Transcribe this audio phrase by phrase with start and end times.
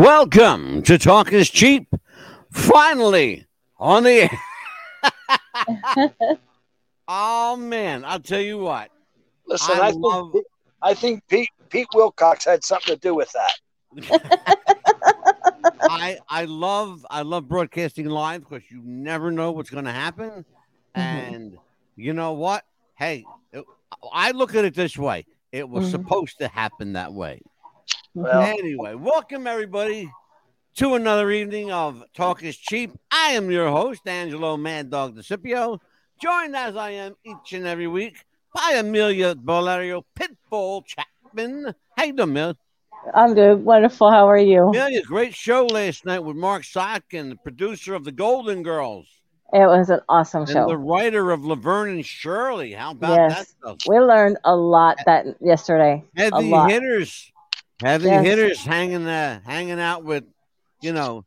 [0.00, 1.88] Welcome to Talk is Cheap.
[2.50, 3.46] Finally
[3.78, 4.28] on the
[5.98, 6.28] air.
[7.08, 8.90] oh man, I'll tell you what.
[9.46, 10.44] Listen, I I, love- think
[10.82, 14.58] I think Pete Pete Wilcox had something to do with that.
[15.80, 20.44] I I love I love broadcasting live because you never know what's going to happen,
[20.94, 21.56] and
[21.96, 22.64] you know what?
[22.96, 23.64] Hey, it-
[24.12, 25.90] I look at it this way: it was Mhm.
[25.92, 27.40] supposed to happen that way.
[28.16, 30.10] Well, Anyway, welcome everybody
[30.76, 32.92] to another evening of Talk is Cheap.
[33.10, 35.78] I am your host, Angelo Mad Dog DeCipio,
[36.18, 41.74] joined as I am each and every week by Amelia Valerio Pitbull Chapman.
[41.94, 42.56] How you doing, Amelia?
[43.14, 43.62] I'm good.
[43.62, 44.10] Wonderful.
[44.10, 44.68] How are you?
[44.68, 49.06] Amelia, great show last night with Mark Sock and the producer of the Golden Girls
[49.52, 50.66] It was an awesome and show.
[50.66, 52.72] the writer of Laverne and Shirley.
[52.72, 53.36] How about Yes.
[53.36, 53.76] that stuff?
[53.86, 56.02] We learned a lot that yesterday.
[56.16, 56.70] Heavy lot.
[56.70, 57.30] hitters,
[57.82, 58.24] heavy Yes.
[58.24, 60.24] hitters hanging uh, hanging out with,
[60.80, 61.24] you know,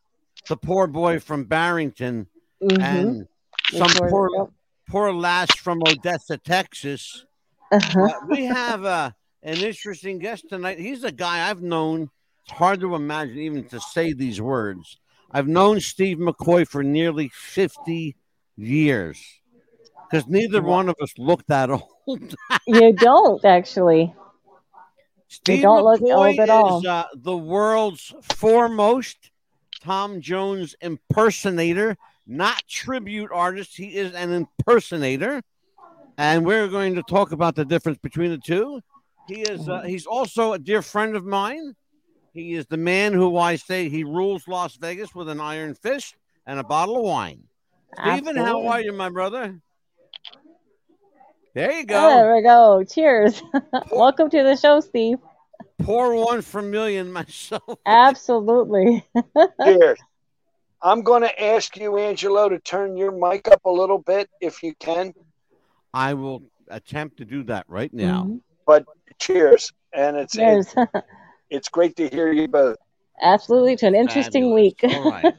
[0.48, 2.28] the poor boy from Barrington
[2.62, 2.82] Mhm.
[2.82, 3.28] and
[3.72, 4.48] some sure- poor yep.
[4.90, 7.26] poor lass from Odessa, Texas.
[7.72, 8.02] Uh-huh.
[8.06, 9.12] Uh, we have uh,
[9.44, 10.80] an interesting guest tonight.
[10.80, 12.10] He's a guy I've known.
[12.46, 14.98] It's hard to imagine even to say these words.
[15.32, 18.16] I've known Steve McCoy for nearly 50
[18.58, 19.24] years
[20.10, 21.70] because neither one of us look that
[22.08, 22.36] old.
[22.66, 24.12] you don't actually.
[25.30, 26.80] Steve don't look old at all.
[26.80, 29.32] is uh, the world's foremost
[29.80, 31.96] Tom Jones impersonator,
[32.26, 33.78] not tribute artist.
[33.78, 35.42] He is an impersonator,
[36.18, 38.82] and we're going to talk about the difference between the two.
[39.28, 39.70] He is.
[39.70, 41.76] Uh, he's also a dear friend of mine.
[42.34, 46.16] He is the man who I say he rules Las Vegas with an iron fist
[46.48, 47.44] and a bottle of wine.
[48.00, 49.60] Stephen, how are you, my brother?
[51.54, 52.10] There you Oh, go.
[52.10, 52.84] there we go.
[52.84, 53.42] Cheers.
[53.92, 55.18] Welcome to the show, Steve.
[55.82, 57.64] Pour one for million myself.
[57.86, 59.06] Absolutely.
[59.64, 60.00] Cheers.
[60.82, 64.64] I'm going to ask you, Angelo, to turn your mic up a little bit if
[64.64, 65.14] you can.
[65.94, 68.28] I will attempt to do that right now.
[68.68, 68.86] Mhm.
[69.20, 70.74] Cheers, and it's Cheers.
[70.78, 70.90] it-
[71.50, 72.78] it's great to hear you both.
[73.22, 73.76] Absolutely.
[73.78, 74.76] To an interesting Fabulous.
[74.82, 74.94] week.
[74.94, 75.34] All right.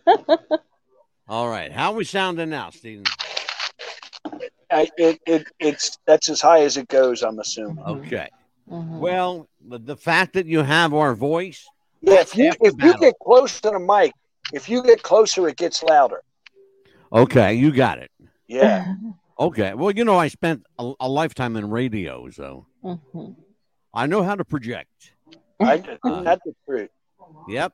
[1.28, 1.72] All right.
[1.72, 3.04] How we sounding now, Stephen?
[4.70, 7.22] I, it, it it's that's as high as it goes.
[7.22, 7.84] I'm assuming.
[7.84, 8.28] Okay.
[8.70, 8.98] Mhm.
[8.98, 11.66] Well, the, the fact that you have our voice,
[12.02, 14.12] Yeah, if you half the if you get close to the mic,
[14.52, 16.22] if you get closer, it gets louder.
[17.12, 18.10] okay, you got it.
[18.46, 18.94] Yeah,
[19.40, 19.72] Okay.
[19.72, 23.34] Well, you know, I spent a, a lifetime in radio, so Mhm.
[23.94, 25.12] I know how to project.
[25.60, 26.90] I, Uh, that's the truth.
[27.48, 27.72] Yep.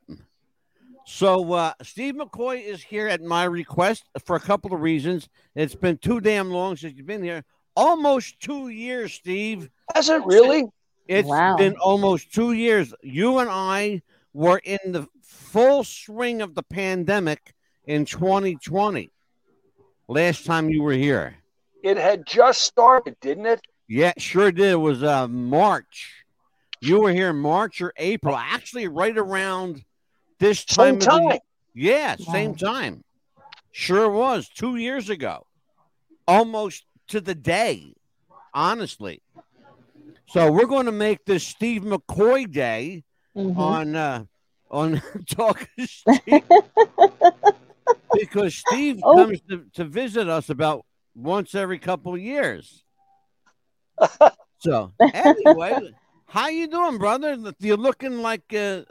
[1.07, 5.29] So uh, Steve McCoy is here at my request for a couple of reasons.
[5.55, 7.45] It's been too damn long since you've been here.
[7.77, 9.71] Almost two years, Steve.
[9.95, 10.65] Has it really?
[11.07, 11.57] It's Wow.
[11.57, 12.93] been almost two years.
[13.03, 14.03] You and I
[14.33, 19.13] were in the full swing of the pandemic in 2020.
[20.09, 21.37] Last time you were here.
[21.85, 23.61] It had just started, didn't it?
[23.87, 24.73] Yeah, sure did.
[24.73, 26.25] It was uh, March.
[26.81, 29.85] You were here in March or April, actually, right around
[30.39, 31.01] this time.
[31.01, 31.39] Same of the- time.
[31.75, 32.57] yeah, same Wow.
[32.73, 33.05] time.
[33.73, 35.47] Sure was two years ago,
[36.27, 37.95] almost to the day,
[38.55, 39.23] honestly.
[40.29, 43.05] So we're going to make this Steve McCoy Day
[43.37, 43.57] Mhm.
[43.57, 44.25] on uh,
[44.71, 46.45] on Talk is Cheap
[48.13, 49.15] because Steve Oh.
[49.15, 50.85] comes to, to visit us about
[51.15, 52.83] once every couple of years.
[54.59, 55.93] So anyway,
[56.29, 57.37] how you doing, brother?
[57.59, 58.83] You're looking like uh,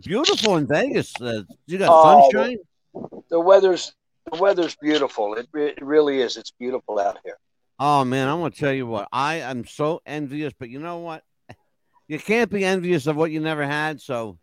[0.00, 1.12] beautiful in Vegas.
[1.20, 2.58] Uh, you got Oh, sunshine.
[3.30, 3.92] The weather's
[4.30, 5.34] the weather's beautiful.
[5.34, 6.36] It, it really is.
[6.36, 7.38] It's beautiful out here.
[7.78, 9.08] Oh man, I'm gonna tell you what.
[9.12, 11.22] I am so envious, but you know what?
[12.08, 14.00] You can't be envious of what you never had.
[14.00, 14.38] So,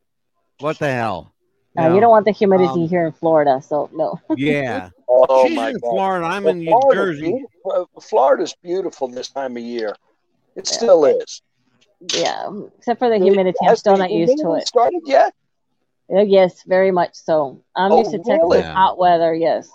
[0.60, 1.34] what the hell?
[1.78, 4.20] Uh, you don't want the humidity um, here in Florida, so no.
[4.36, 5.90] Yeah, Oh she's my in God.
[5.90, 6.26] Florida.
[6.26, 7.32] I'm Well, in New Florida's Jersey.
[7.64, 9.96] beautiful- Florida's beautiful this time of year.
[10.56, 10.78] It Yeah.
[10.78, 11.42] still is.
[12.02, 14.68] Yeah, except for the humidity, I'm still not used to it.
[14.68, 15.34] Started yet?
[16.14, 17.62] Uh, Yes, very much so.
[17.76, 18.62] I'm Oh, used to Texas really?
[18.62, 19.34] hot weather.
[19.34, 19.70] Yes.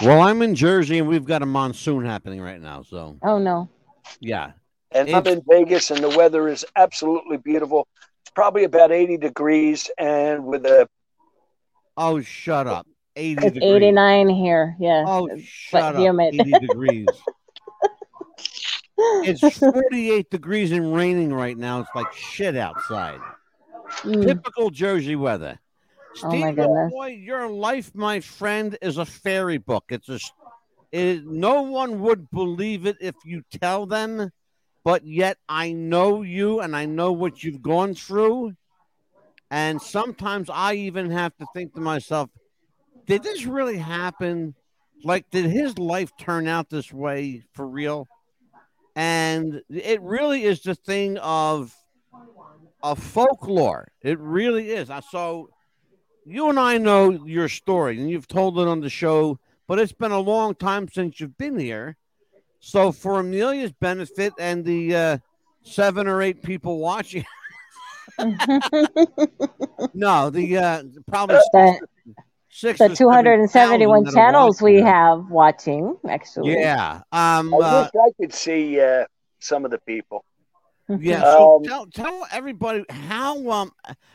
[0.00, 2.82] Well, I'm in Jersey, and we've got a monsoon happening right now.
[2.82, 3.68] So, Oh no.
[4.20, 4.52] yeah.
[4.92, 7.88] And I'm in Vegas, and the weather is absolutely beautiful.
[8.22, 10.88] It's probably about 80 degrees, and with a
[11.96, 12.86] Oh, shut up.
[13.16, 13.62] 80 It's degrees.
[13.62, 14.76] 89 here.
[14.78, 15.04] Yeah.
[15.06, 16.02] Oh, but shut up.
[16.02, 16.34] humid.
[16.34, 17.10] 80 degrees.
[18.98, 21.80] It's 48 degrees and raining right now.
[21.80, 23.20] It's like shit outside.
[24.02, 24.26] Mm.
[24.26, 25.58] Typical Jersey weather.
[26.22, 26.92] Oh, my goodness.
[26.92, 29.84] McCoy, your life, my friend, is a fairy book.
[29.90, 30.18] It's a.
[30.92, 34.30] It, no one would believe it if you tell them,
[34.84, 38.54] but yet I know you and I know what you've gone through.
[39.50, 42.30] And sometimes I even have to think to myself,
[43.06, 44.54] did this really happen?
[45.04, 48.08] Like, did his life turn out this way for real?
[48.96, 51.74] And it really is the thing of
[52.82, 53.92] of folklore.
[54.02, 54.90] It really is.
[54.90, 55.50] I So
[56.24, 59.92] you and I know your story, and you've told it on the show, but it's
[59.92, 61.96] been a long time since you've been here.
[62.60, 65.18] So for Amelia's benefit and the uh,
[65.62, 67.24] seven or eight people watching,
[69.94, 71.86] no, the uh, probably the,
[72.48, 76.54] six the 271 7,000 that are channels we have watching, actually.
[76.54, 77.02] Yeah.
[77.12, 77.54] Um.
[77.54, 79.04] I uh, wish I could see uh,
[79.40, 80.24] some of the people.
[80.88, 81.22] Yeah.
[81.36, 83.72] So Um, tell tell everybody how um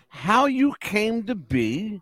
[0.08, 2.02] how you came to be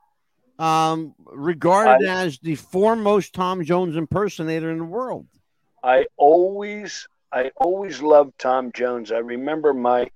[0.59, 5.27] um regarded as the foremost Tom Jones impersonator in the world.
[5.81, 9.11] I always, I always loved Tom Jones.
[9.11, 10.09] I remember my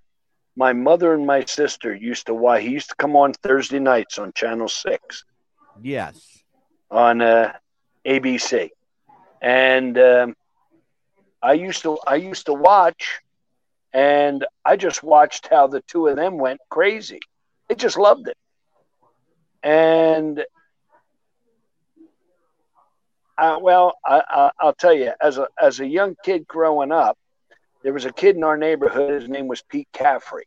[0.56, 4.20] my mother and my sister used to why He used to come on Thursday nights
[4.20, 5.24] on Channel Six
[5.82, 6.44] Yes.
[6.92, 7.54] on uh,
[8.06, 8.70] ABC,
[9.42, 10.36] and um,
[11.42, 13.20] I used to I used to watch,
[13.94, 17.20] and I just watched how the two of them went crazy.
[17.68, 18.38] They just loved it,
[19.64, 20.44] and
[23.38, 27.18] uh, well, I, I, I'll tell you, as a as a young kid growing up,
[27.84, 29.10] there was a kid in our neighborhood.
[29.22, 30.46] His name was Pete Caffrey,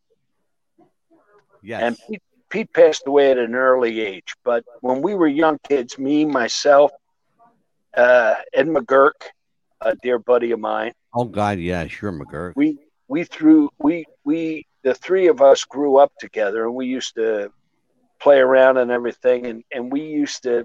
[1.63, 1.83] Yes.
[1.83, 4.35] and Pete, Pete passed away at an early age.
[4.45, 6.93] But when we were young kids, me, myself,
[7.97, 9.13] uh, Ed McGurk,
[9.81, 12.55] a dear buddy of mine, oh God, yeah, sure, McGurk.
[12.57, 12.79] we
[13.09, 17.51] we threw we we the three of us grew up together, and we used to
[18.21, 20.65] play around and everything, and and we used to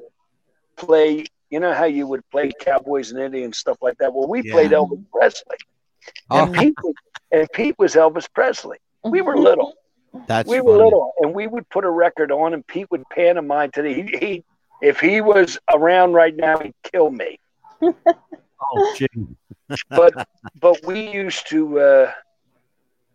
[0.77, 1.25] play.
[1.49, 4.13] You know how you would play Cowboys and Indians stuff like that.
[4.13, 4.53] Well, we Yeah.
[4.53, 5.57] played Elvis Presley,
[6.29, 6.95] Oh, and Pete was,
[7.31, 8.77] and Pete was Elvis Presley.
[9.03, 9.73] We were little.
[10.27, 10.83] That's we were funny.
[10.83, 13.93] little, and we would put a record on, and Pete would pantomime to the.
[13.93, 14.43] He, he
[14.81, 17.39] if he was around right now, he'd kill me.
[18.73, 18.95] Oh.
[19.89, 20.27] But
[20.59, 22.11] but we used to, uh,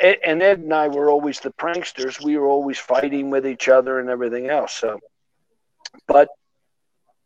[0.00, 2.22] Ed, and Ed and I were always the pranksters.
[2.22, 4.72] We were always fighting with each other and everything else.
[4.72, 4.98] So,
[6.08, 6.28] but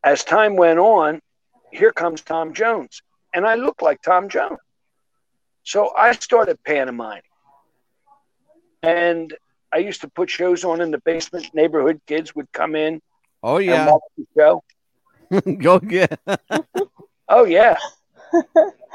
[0.05, 1.21] as time went on,
[1.73, 3.03] here comes Tom Jones,
[3.35, 4.59] and I look like Tom Jones.
[5.63, 7.23] So I started pantomiming,
[8.83, 9.35] and
[9.73, 11.47] I used to put shows on in the basement.
[11.55, 13.01] Neighborhood kids would come in
[13.43, 13.95] Oh yeah.
[14.37, 14.63] show.
[15.59, 16.07] Go yeah.
[17.29, 17.77] Oh yeah.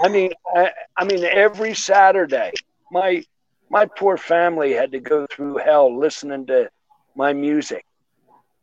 [0.04, 2.60] I mean, I, I mean, every Saturday,
[2.92, 3.24] my
[3.70, 6.70] my poor family had to go through hell listening to
[7.16, 7.84] my music.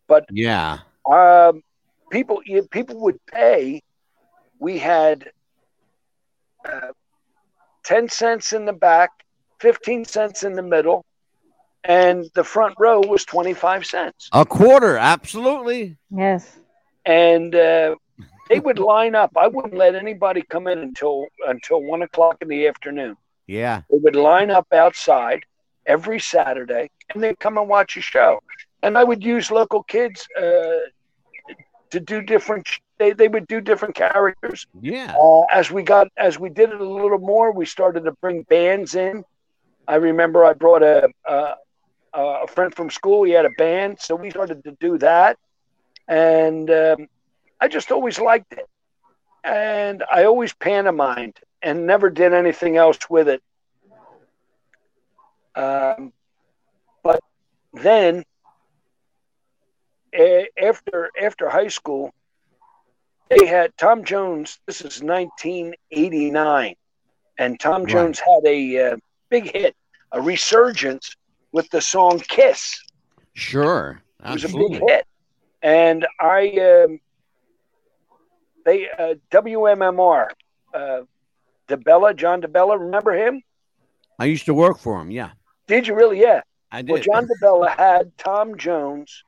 [0.08, 0.78] But Yeah.
[1.10, 1.62] um,
[2.10, 3.80] people people would pay.
[4.58, 5.30] We had
[6.68, 6.92] uh,
[7.84, 9.10] ten cents in the back,
[9.60, 11.04] fifteen cents in the middle,
[11.84, 14.28] and the front row was twenty five cents.
[14.32, 15.96] A quarter, absolutely.
[16.10, 16.58] Yes.
[17.04, 17.94] and uh,
[18.48, 19.32] they would line up.
[19.36, 23.16] I wouldn't let anybody come in until until one o'clock in the afternoon.
[23.46, 23.82] Yeah.
[23.90, 25.44] They would line up outside
[25.86, 28.40] every Saturday, and they'd come and watch a show.
[28.82, 30.78] And I would use local kids uh,
[31.90, 32.68] to do different.
[32.98, 34.66] They, they would do different characters.
[34.80, 35.14] Yeah.
[35.20, 38.42] Uh, as we got as we did it a little more, we started to bring
[38.42, 39.24] bands in.
[39.88, 41.54] I remember I brought a a,
[42.14, 43.24] a friend from school.
[43.24, 45.38] He had a band, so we started to do that,
[46.08, 47.06] and um,
[47.60, 48.66] I just always liked it.
[49.44, 53.42] And I always pantomimed and never did anything else with it.
[55.54, 56.12] Um,
[57.02, 57.20] but
[57.72, 58.24] then,
[60.14, 62.12] a- after after high school,
[63.30, 64.58] they had Tom Jones.
[64.66, 66.74] This is 1989,
[67.38, 67.90] and Tom Right.
[67.90, 68.96] Jones had a uh,
[69.30, 69.74] big hit,
[70.12, 71.16] a resurgence
[71.52, 72.82] with the song "Kiss."
[73.34, 74.00] Sure.
[74.24, 75.06] It was a big hit,
[75.62, 76.48] and I
[76.86, 77.00] um,
[78.64, 80.28] they uh, WMMR,
[80.74, 81.00] uh,
[81.68, 82.78] DeBella, John DeBella.
[82.78, 83.42] Remember him?
[84.18, 85.10] I used to work for him.
[85.10, 85.30] Yeah.
[85.66, 86.20] Did you really?
[86.20, 86.42] Yeah.
[86.70, 86.92] I did.
[86.92, 89.24] Well, John DeBella had Tom Jones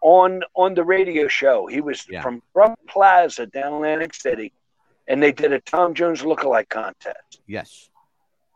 [0.00, 1.66] on on the radio show.
[1.66, 2.22] He was Yeah.
[2.22, 2.42] from
[2.88, 4.52] Plaza down Atlantic City,
[5.06, 7.40] and they did a Tom Jones lookalike contest.
[7.46, 7.88] yes.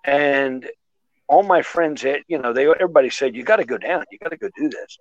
[0.04, 0.68] And
[1.28, 4.18] all my friends, had, you know, they everybody said you got to go down, you
[4.18, 4.99] got to go do this.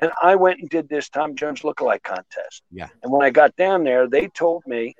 [0.00, 2.62] And I went and did this Tom Jones lookalike contest.
[2.70, 2.88] Yeah.
[3.02, 4.94] And when I got down there, they told me,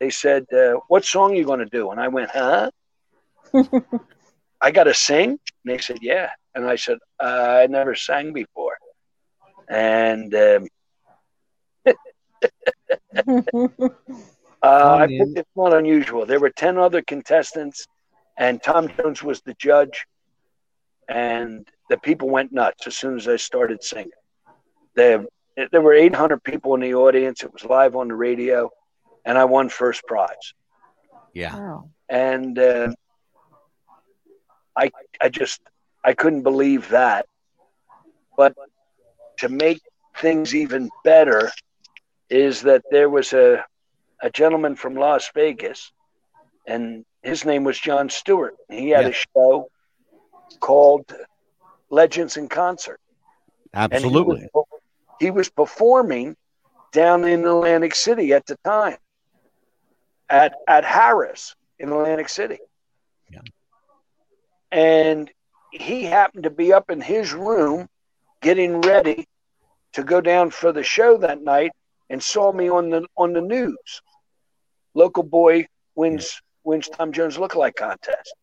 [0.00, 2.70] they said, uh, "What song are you going to do?" And I went, "Huh."
[4.64, 5.30] I got to sing?
[5.30, 6.30] And they said, yeah.
[6.54, 8.78] And I said, uh, I never sang before.
[9.68, 10.68] And um,
[14.62, 16.24] uh, I it's not unusual.
[16.24, 17.86] There were 10 other contestants,
[18.36, 20.06] and Tom Jones was the judge.
[21.08, 24.10] And the people went nuts as soon as I started singing.
[24.94, 25.26] There,
[25.70, 27.42] there were 800 people in the audience.
[27.42, 28.70] It was live on the radio,
[29.24, 30.54] and I won first prize.
[31.34, 31.54] Yeah.
[31.54, 31.90] Wow.
[32.08, 32.92] And uh,
[34.76, 35.60] I, I just,
[36.02, 37.26] I couldn't believe that.
[38.36, 38.54] But
[39.38, 39.80] to make
[40.16, 41.50] things even better,
[42.30, 43.64] is that there was a,
[44.22, 45.92] a gentleman from Las Vegas,
[46.66, 48.56] and his name was John Stuart.
[48.68, 49.10] He had Yeah.
[49.10, 49.70] a show
[50.60, 51.14] called
[51.90, 53.00] Legends in Concert.
[53.72, 54.48] And he Absolutely.
[54.54, 54.64] was,
[55.20, 56.36] he was performing
[56.92, 58.98] down in Atlantic City at the time
[60.28, 62.58] at at Harrah's in Atlantic City.
[63.30, 63.40] Yeah.
[64.70, 65.30] And
[65.70, 67.88] he happened to be up in his room
[68.40, 69.26] getting ready
[69.94, 71.72] to go down for the show that night
[72.10, 74.02] and saw me on the on the news.
[74.94, 75.66] Local boy
[75.96, 78.34] wins wins Tom Jones lookalike contest.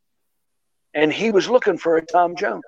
[0.94, 2.64] And he was looking for a Tom Jones.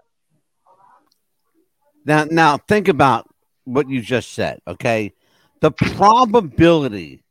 [2.05, 3.29] Now, now think about
[3.65, 4.59] what you just said.
[4.67, 5.13] Okay,
[5.61, 7.23] the probability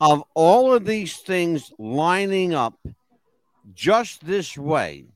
[0.00, 2.74] of all of these things lining up
[3.74, 5.06] just this way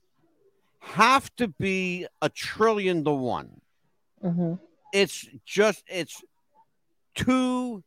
[0.80, 3.60] have to be a trillion to one.
[4.22, 4.54] hmm
[4.92, 6.22] It's just it's
[7.14, 7.82] too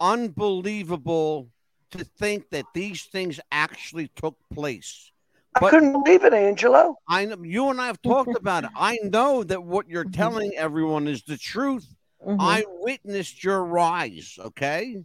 [0.00, 1.48] unbelievable
[1.96, 5.12] to think that these things actually took place.
[5.54, 6.96] I couldn't believe it, Angelo.
[7.08, 8.70] I know you and I have talked about it.
[8.76, 11.86] I know that what you're telling everyone is the truth.
[12.22, 14.96] hmm I witnessed your rise, okay?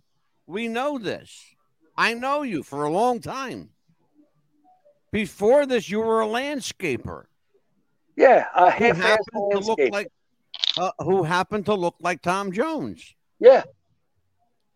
[0.48, 1.56] We know this.
[1.98, 3.70] I know you for a long time.
[5.12, 7.26] Before this, you were a landscaper
[8.16, 10.08] Yeah, a who half-assed happened to look like
[10.78, 13.14] uh, who happened to look like Tom Jones.
[13.40, 13.64] yeah,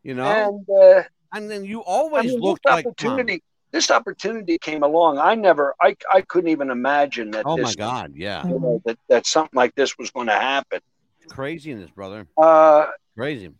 [0.04, 1.04] You know, and uh,
[1.36, 3.12] and then you I always mean, looked this like Tom.
[3.14, 3.44] opportunity.
[3.72, 5.18] This opportunity came along.
[5.18, 7.46] I never, I, I couldn't even imagine that.
[7.46, 10.80] Oh my God, yeah, you know, that that something like this was going to happen.
[11.30, 12.88] craziness, brother, Uh,
[13.18, 13.52] crazy.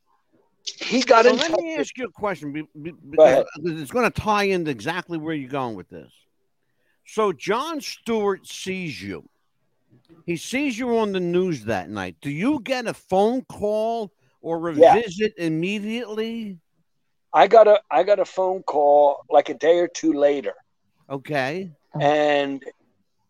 [0.64, 1.60] he got So in let touch.
[1.60, 5.36] me ask you a question be- be- Go it's going to tie into exactly where
[5.36, 6.12] you're going with this.
[7.06, 9.28] So John Stuart sees you.
[10.26, 12.16] He sees you on the news that night.
[12.22, 14.94] Do you get a phone call or a Yeah.
[14.94, 16.60] visit immediately?
[17.36, 20.56] I got a, I got a phone call like a day or two later,
[21.10, 21.72] Okay.
[22.00, 22.64] and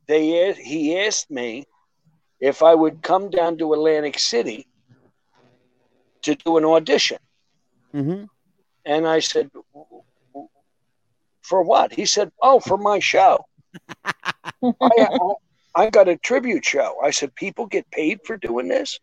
[0.08, 1.66] they, he asked me
[2.40, 4.68] if I would come down to Atlantic City
[6.24, 7.18] to do an audition.
[7.94, 8.26] hmm
[8.86, 9.50] And I said,
[11.44, 11.94] For what?
[11.94, 13.46] He said, Oh, for my show.
[14.82, 15.34] I, I,
[15.84, 16.98] I got a tribute show.
[17.04, 19.00] I said, People get paid for doing this?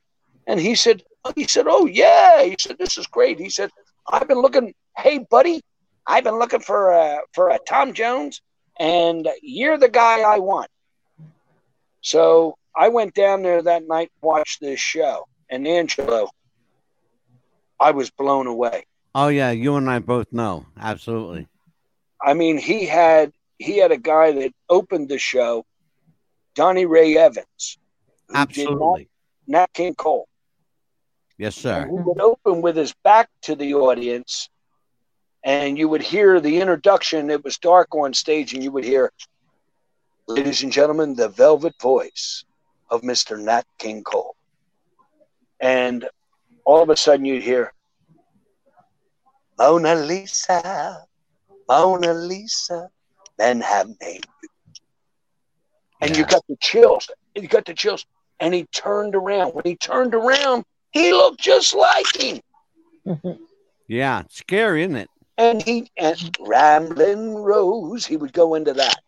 [0.46, 1.02] And he said,
[1.36, 2.42] he said, Oh yeah.
[2.44, 3.38] He said, This is great.
[3.40, 3.70] He said,
[4.10, 5.60] I've been looking, hey buddy,
[6.06, 8.40] I've been looking for a for a Tom Jones,
[8.78, 10.70] and you're the guy I want.
[12.00, 16.28] So I went down there that night, watched this show, and Angelo,
[17.78, 18.84] I was blown away.
[19.14, 20.66] Oh yeah, you and I both know.
[20.78, 21.46] Absolutely.
[22.20, 25.64] I mean, he had he had a guy that opened the show,
[26.54, 27.78] Donnie Ray Evans,
[28.28, 29.08] who Absolutely.
[29.46, 30.28] Nat, King Cole.
[31.38, 31.86] Yes, sir.
[31.86, 34.48] he would open with his back to the audience,
[35.44, 37.30] and you would hear the introduction.
[37.30, 39.12] It was dark on stage, and you would hear,
[40.26, 42.44] "Ladies and gentlemen, the velvet voice
[42.90, 43.38] of Mr.
[43.40, 44.36] Nat King Cole,"
[45.60, 46.08] and
[46.64, 47.72] all of a sudden you'd hear,
[49.58, 51.06] "Mona Lisa,
[51.68, 52.90] Mona Lisa,
[53.38, 54.48] men have named you,"
[56.00, 57.10] and you got the chills.
[57.34, 58.06] You got the chills,
[58.40, 59.54] and he turned around.
[59.54, 62.40] When he turned around, he looked just like him.
[63.88, 65.10] Yeah, scary, isn't it?
[65.38, 68.98] And he and Ramblin' Rose, he would go into that.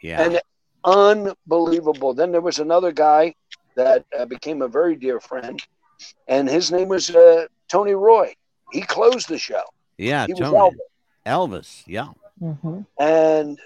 [0.00, 0.22] Yeah.
[0.22, 0.40] And
[0.84, 2.14] unbelievable.
[2.14, 3.34] Then there was another guy
[3.76, 5.60] that uh, became a very dear friend,
[6.28, 8.34] and his name was uh, Tony Roi.
[8.72, 9.62] He closed the show.
[9.98, 10.76] yeah, He was Tony.
[11.26, 11.60] Elvis.
[11.66, 11.82] Elvis.
[11.86, 12.08] Yeah.
[12.40, 13.58] hmm And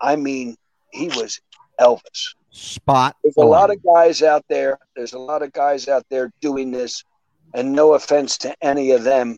[0.00, 0.56] I mean,
[0.92, 1.40] he was
[1.80, 2.34] Elvis.
[2.50, 3.16] Spot.
[3.22, 4.78] There's a lot of guys out there.
[4.96, 7.04] There's a lot of guys out there doing this,
[7.54, 9.36] and no offense to any of them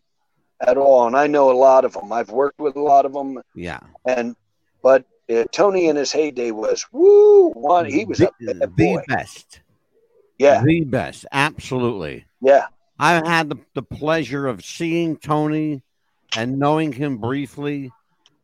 [0.66, 1.06] at all.
[1.06, 2.12] And I know a lot of them.
[2.12, 3.80] I've worked with a lot of them, Yeah.
[4.04, 4.36] and
[4.82, 7.86] but uh, Tony in his heyday was woo one.
[7.86, 9.60] He was the, the best.
[10.38, 11.26] Yeah, The best.
[11.32, 12.24] Absolutely.
[12.40, 12.66] yeah.
[12.98, 15.82] I had the, the pleasure of seeing Tony
[16.36, 17.90] and knowing him briefly.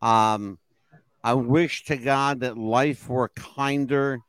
[0.03, 0.59] Um,
[1.23, 4.21] I wish to God that life were kinder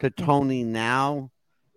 [0.00, 1.30] to Tony now.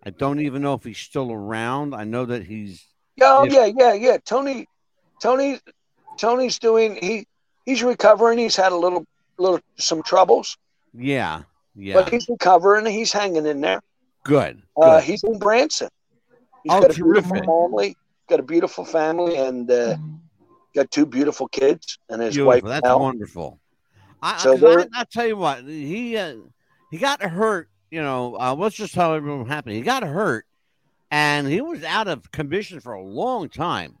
[0.04, 1.94] I don't even know if he's still around.
[1.94, 2.84] I know that he's
[3.20, 4.16] Oh yeah, yeah, yeah.
[4.24, 4.66] Tony,
[5.24, 5.58] Tony,
[6.18, 6.98] Tony's doing.
[7.00, 7.26] He
[7.64, 8.38] he's recovering.
[8.38, 9.06] He's had a little
[9.38, 10.58] little some troubles,
[10.92, 11.44] yeah.
[11.74, 11.94] Yeah.
[11.94, 12.84] But he's recovering.
[12.84, 13.80] He's hanging in there.
[14.22, 14.62] Good.
[14.76, 15.04] Uh, good.
[15.04, 15.88] he's in Branson.
[16.62, 17.96] He's Oh, got a beautiful family.
[18.28, 19.96] Got a beautiful family and uh,
[20.74, 22.68] got two beautiful kids and his Beautiful.
[22.68, 22.82] wife.
[22.82, 23.58] That's wonderful.
[24.22, 26.36] I, So I, I tell you what, he uh,
[26.90, 27.70] he got hurt.
[27.90, 29.76] You know, uh, let's just tell everyone what happened.
[29.76, 30.44] He got hurt,
[31.10, 33.96] and he was out of commission for a long time.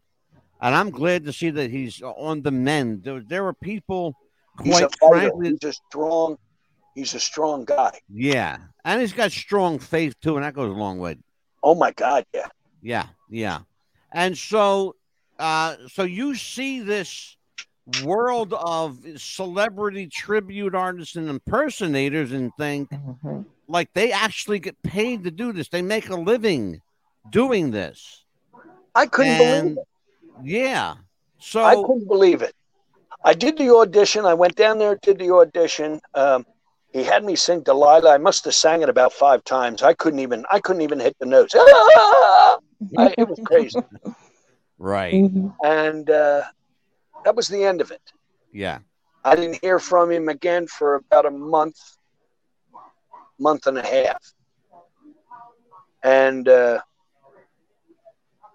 [0.64, 3.04] And I'm glad to see that he's on the mend.
[3.04, 4.14] There, there were people,
[4.62, 5.28] He's a quite fighter.
[5.30, 6.38] frankly, He's a strong.
[6.94, 8.00] He's a strong guy.
[8.08, 11.16] yeah, and he's got strong faith too, and that goes a long way.
[11.62, 12.46] Oh my God, yeah.
[12.82, 13.58] Yeah, yeah.
[14.12, 14.94] And so
[15.38, 17.36] uh so you see this
[18.04, 23.44] world of celebrity tribute artists and impersonators and think Mhm.
[23.68, 25.68] like they actually get paid to do this.
[25.68, 26.80] They make a living
[27.30, 28.24] doing this.
[28.94, 29.88] I couldn't And believe it.
[30.42, 30.94] Yeah.
[31.38, 32.54] So I couldn't believe it.
[33.24, 34.24] I did the audition.
[34.24, 36.00] I went down there, did the audition.
[36.14, 36.46] Um,
[36.92, 38.12] he had me sing Delilah.
[38.12, 39.82] I must have sang it about five times.
[39.82, 40.44] I couldn't even.
[40.50, 41.54] I couldn't even hit the notes.
[41.58, 43.80] I, it was crazy,
[44.78, 45.14] right.
[45.14, 45.54] Mhm.
[45.64, 46.42] and uh,
[47.24, 48.02] that was the end of it.
[48.52, 48.78] Yeah.
[49.24, 51.78] I didn't hear from him again for about a month,
[53.38, 54.22] month and a half.
[56.02, 56.80] And uh,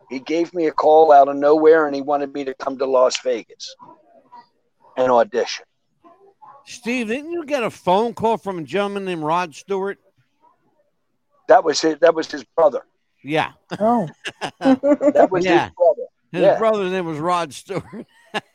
[0.10, 2.86] he gave me a call out of nowhere and he wanted me to come to
[2.86, 3.76] Las Vegas
[4.98, 5.66] and audition.
[6.66, 9.98] Steve, didn't you get a phone call from a gentleman named Rod Stewart?
[11.48, 12.82] That was his, that was his brother.
[13.24, 13.52] Yeah.
[13.80, 14.08] Oh.
[14.60, 15.66] That was Yeah.
[15.66, 16.04] his brother.
[16.32, 16.58] His Yeah.
[16.60, 18.06] brother's name was Rod Stewart.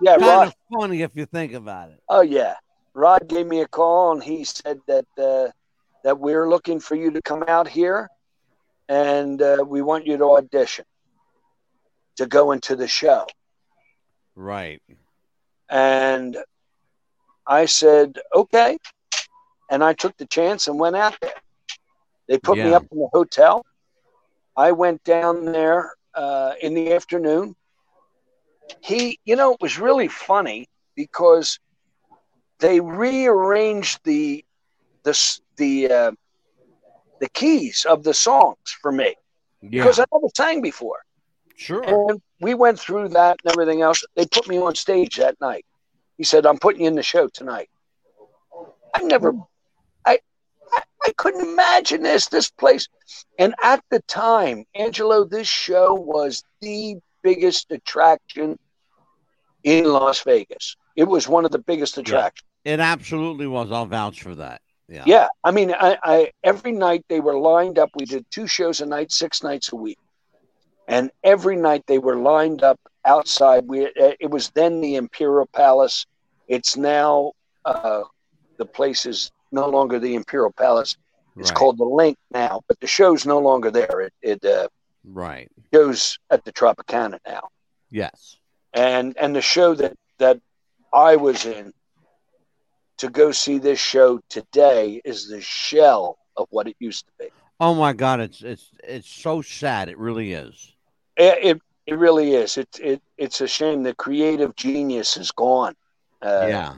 [0.00, 0.46] Yeah, kind Rod.
[0.48, 2.00] of funny if you think about it.
[2.08, 2.54] Oh yeah,
[2.94, 5.48] Rod gave me a call and he said that uh,
[6.04, 8.08] that we're looking for you to come out here,
[8.88, 10.84] and uh, we want you to audition
[12.16, 13.26] to go into the show.
[14.34, 14.82] Right.
[15.68, 16.36] And
[17.46, 18.78] I said okay,
[19.70, 21.32] and I took the chance and went out there.
[22.28, 23.64] They put me up in the hotel.
[24.56, 27.54] I went down there uh, in the afternoon.
[28.82, 31.58] He, you know, it was really funny because
[32.58, 34.44] they rearranged the
[35.04, 36.12] the the uh,
[37.20, 39.14] the keys of the songs for me
[39.62, 39.82] Yeah.
[39.82, 41.00] because I never sang before.
[41.56, 41.82] sure.
[41.82, 44.04] And we went through that and everything else.
[44.14, 45.64] They put me on stage that night.
[46.16, 47.68] He said, "I'm putting you in the show tonight."
[48.94, 49.32] I never,
[50.04, 50.18] I,
[50.72, 52.26] I, I couldn't imagine this.
[52.28, 52.88] This place,
[53.38, 58.58] and at the time, Angelo, this show was the biggest attraction
[59.64, 60.76] in Las Vegas.
[60.96, 62.46] It was one of the biggest attractions.
[62.64, 63.70] It absolutely was.
[63.70, 64.60] I'll vouch for that.
[64.88, 65.04] Yeah.
[65.06, 67.90] Yeah, I mean, I, I every night they were lined up.
[67.94, 69.98] We did two shows a night, six nights a week,
[70.86, 73.64] and every night they were lined up outside.
[73.66, 76.06] We uh, it was then the Imperial Palace.
[76.46, 77.32] It's now
[77.66, 78.02] uh,
[78.56, 80.96] the place is no longer the Imperial Palace.
[81.36, 81.56] It's Right.
[81.56, 84.00] called the LINQ now, but the show's no longer there.
[84.00, 84.68] It it uh,
[85.04, 85.50] Right.
[85.72, 87.48] goes at the Tropicana now,
[87.90, 88.38] Yes.
[88.72, 90.40] and and the show that that
[90.92, 91.72] I was in
[92.98, 97.30] to go see this show today is the shell of what it used to be.
[97.60, 98.20] Oh my God!
[98.20, 99.88] It's it's it's so sad.
[99.88, 100.74] It really is.
[101.16, 102.56] It it, it really is.
[102.56, 105.74] It, it it's a shame the creative genius is gone.
[106.22, 106.74] Uh, yeah.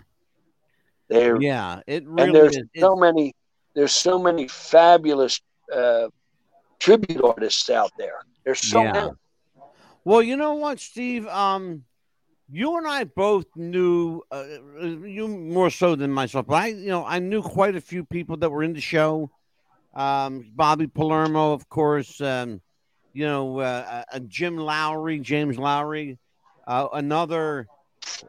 [1.09, 1.81] there Yeah.
[1.87, 2.65] It really and there's is.
[2.79, 3.35] so It's- many
[3.75, 5.41] there's so many fabulous
[5.75, 6.09] uh,
[6.79, 8.25] tribute artists out there.
[8.45, 8.93] There's so Yeah.
[8.93, 9.11] many.
[10.05, 11.27] Well, you know what, Steve?
[11.29, 11.85] Um,
[12.53, 14.45] you and I both knew uh,
[14.81, 18.37] you more so than myself, but I, you know, I knew quite a few people
[18.39, 19.31] that were in the show.
[19.95, 22.21] Um, Bobby Palermo, of course.
[22.21, 22.61] Um,
[23.13, 26.19] you know, uh, uh, Jim Lowry, James Lowry,
[26.67, 27.67] uh, another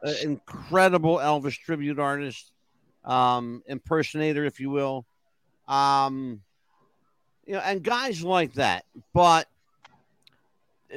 [0.05, 2.51] uh, incredible Elvis tribute artist,
[3.05, 5.05] um, impersonator, if you will.
[5.67, 6.41] Um,
[7.45, 9.47] you know, and guys like that, but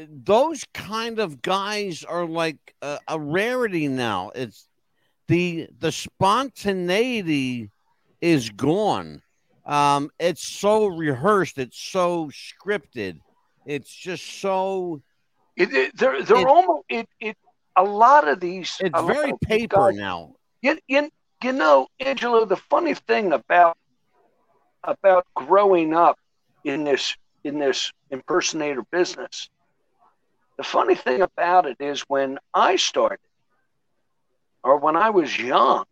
[0.09, 4.31] those kind of guys are like a, a rarity now.
[4.35, 4.69] It's
[5.29, 7.71] the the spontaneity
[8.21, 9.23] is gone.
[9.67, 11.59] Um, it's so rehearsed.
[11.59, 13.21] It's so scripted.
[13.67, 15.01] It's just so.
[15.57, 17.37] It, it, they're they're It- almost it, it
[17.77, 20.35] a lot of these It's very paper guys- now.
[20.63, 21.11] You, you,
[21.43, 23.77] you know, Angelo, the funny thing about
[24.83, 26.19] about growing up
[26.65, 29.49] in this in this impersonator business,
[30.57, 33.19] the funny thing about it is when I started,
[34.63, 35.85] or when I was young,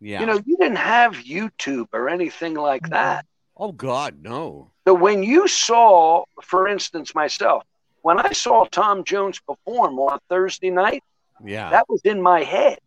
[0.00, 0.20] Yeah.
[0.20, 3.24] you know, you didn't have YouTube or anything like that.
[3.60, 4.70] oh God, no.
[4.86, 7.64] So when you saw, for instance, myself,
[8.02, 11.02] when I saw Tom Jones perform on a Thursday night,
[11.44, 11.70] Yeah.
[11.70, 12.78] that was in my head.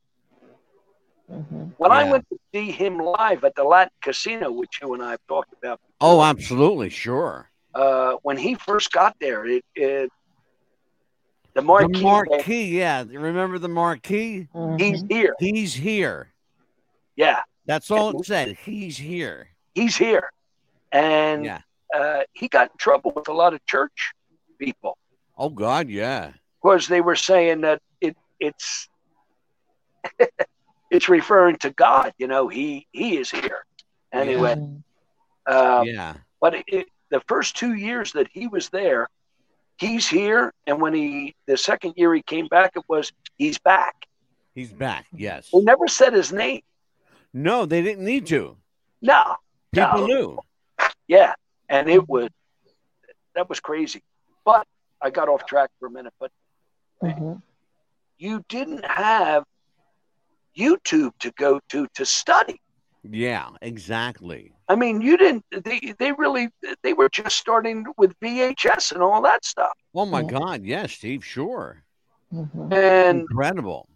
[1.30, 1.74] Mhm.
[1.78, 5.12] When I went to see him live at the Latin Casino, which you and I
[5.12, 5.80] have talked about.
[6.02, 7.50] Oh, absolutely, sure.
[7.74, 10.10] Uh, when he first got there, it, it
[11.54, 11.92] the marquee.
[11.94, 13.04] The marquee, yeah.
[13.08, 14.48] Remember the marquee?
[14.56, 14.80] Mhm.
[14.80, 15.36] He's here.
[15.40, 16.34] He's here.
[17.16, 18.58] Yeah, That's all it said.
[18.66, 19.50] He's here.
[19.76, 20.32] he's here,
[20.92, 21.62] and Yeah.
[21.94, 24.14] uh, he got in trouble with a lot of church
[24.58, 24.98] people
[25.38, 26.34] Oh God, yeah.
[26.62, 28.90] because they were saying that it it's
[30.90, 32.14] it's referring to God.
[32.18, 33.66] You know, he he is here.
[34.14, 34.84] Anyway, Mhm.
[35.46, 36.16] uh, yeah.
[36.40, 39.08] but it, the first two years that he was there,
[39.82, 43.96] he's here, and when he the second year he came back, it was he's back.
[44.56, 45.08] He's back.
[45.14, 45.50] Yes.
[45.52, 46.62] He never said his name.
[47.34, 48.58] No, they didn't need to.
[49.02, 49.36] No,
[49.74, 50.06] People no.
[50.08, 50.40] knew.
[51.08, 51.34] yeah,
[51.68, 52.30] and it was
[53.36, 54.04] that was crazy.
[54.46, 54.68] But
[55.02, 56.14] I got off track for a minute.
[56.20, 56.32] But
[57.02, 57.42] Mhm.
[58.20, 59.44] you didn't have
[60.56, 62.62] YouTube to go to to study.
[63.04, 64.54] Yeah, exactly.
[64.68, 65.44] I mean, you didn't.
[65.52, 66.50] They they really
[66.84, 69.74] they were just starting with VHS and all that stuff.
[69.96, 70.28] Oh my Yeah.
[70.40, 71.84] God, yes, Steve, sure.
[72.34, 72.72] Mhm.
[72.74, 73.90] And Incredible.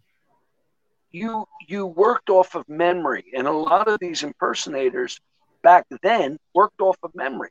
[1.12, 5.20] you you worked off of memory, and a lot of these impersonators
[5.62, 7.50] back then worked off of memory.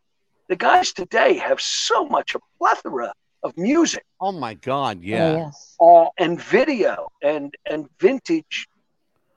[0.49, 3.13] The guys today have so much a plethora
[3.43, 5.37] of music Oh my God, Oh, yeah.
[5.37, 5.77] yes.
[5.81, 8.67] uh, and video and and vintage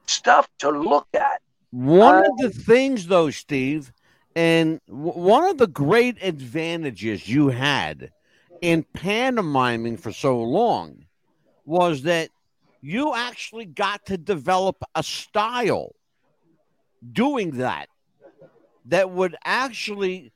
[0.08, 1.42] stuff to look at.
[1.72, 3.92] One Uh, of the things, though, Steve,
[4.36, 8.12] and w- one of the great advantages you had
[8.62, 11.06] in pantomiming for so long
[11.66, 12.30] was that
[12.82, 15.94] you actually got to develop a style
[17.12, 17.90] doing that
[18.86, 20.32] that would actually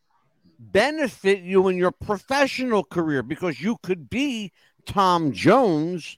[0.59, 4.51] benefit you in your professional career because you could be
[4.85, 6.17] Tom Jones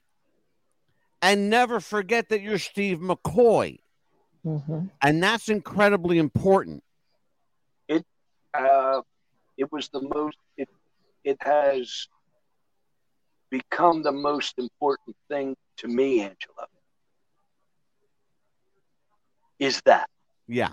[1.22, 3.78] and never forget that you're Steve McCoy
[4.44, 4.90] Mhm.
[5.02, 6.82] and that's incredibly important.
[7.88, 8.04] It
[8.54, 9.02] Uh,
[9.56, 10.38] it was the most.
[10.56, 10.68] It
[11.24, 12.08] it has
[13.50, 16.66] become the most important thing to me, Angela.
[19.58, 20.08] Is that
[20.46, 20.72] Yeah,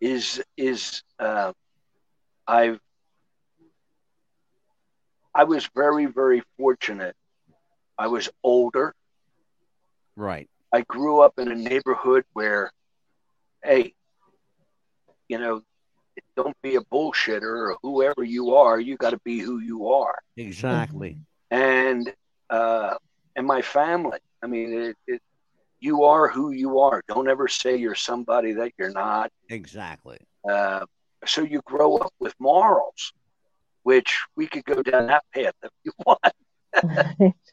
[0.00, 1.52] is is uh,
[2.46, 2.80] I've
[5.34, 7.14] I was very very fortunate.
[7.98, 8.94] I was older.
[10.16, 10.48] right.
[10.72, 12.70] I grew up in a neighborhood where,
[13.62, 13.94] hey,
[15.28, 15.62] you know,
[16.36, 18.80] don't be a bullshitter or whoever you are.
[18.80, 20.16] You got to be who you are.
[20.36, 21.18] Exactly.
[21.50, 22.12] And
[22.50, 22.94] uh,
[23.36, 24.18] and my family.
[24.42, 25.22] I mean, it, it,
[25.80, 27.02] you are who you are.
[27.08, 29.30] Don't ever say you're somebody that you're not.
[29.48, 30.18] Exactly.
[30.48, 30.84] Uh,
[31.26, 33.12] so you grow up with morals,
[33.82, 36.20] which we could go down that path if you want.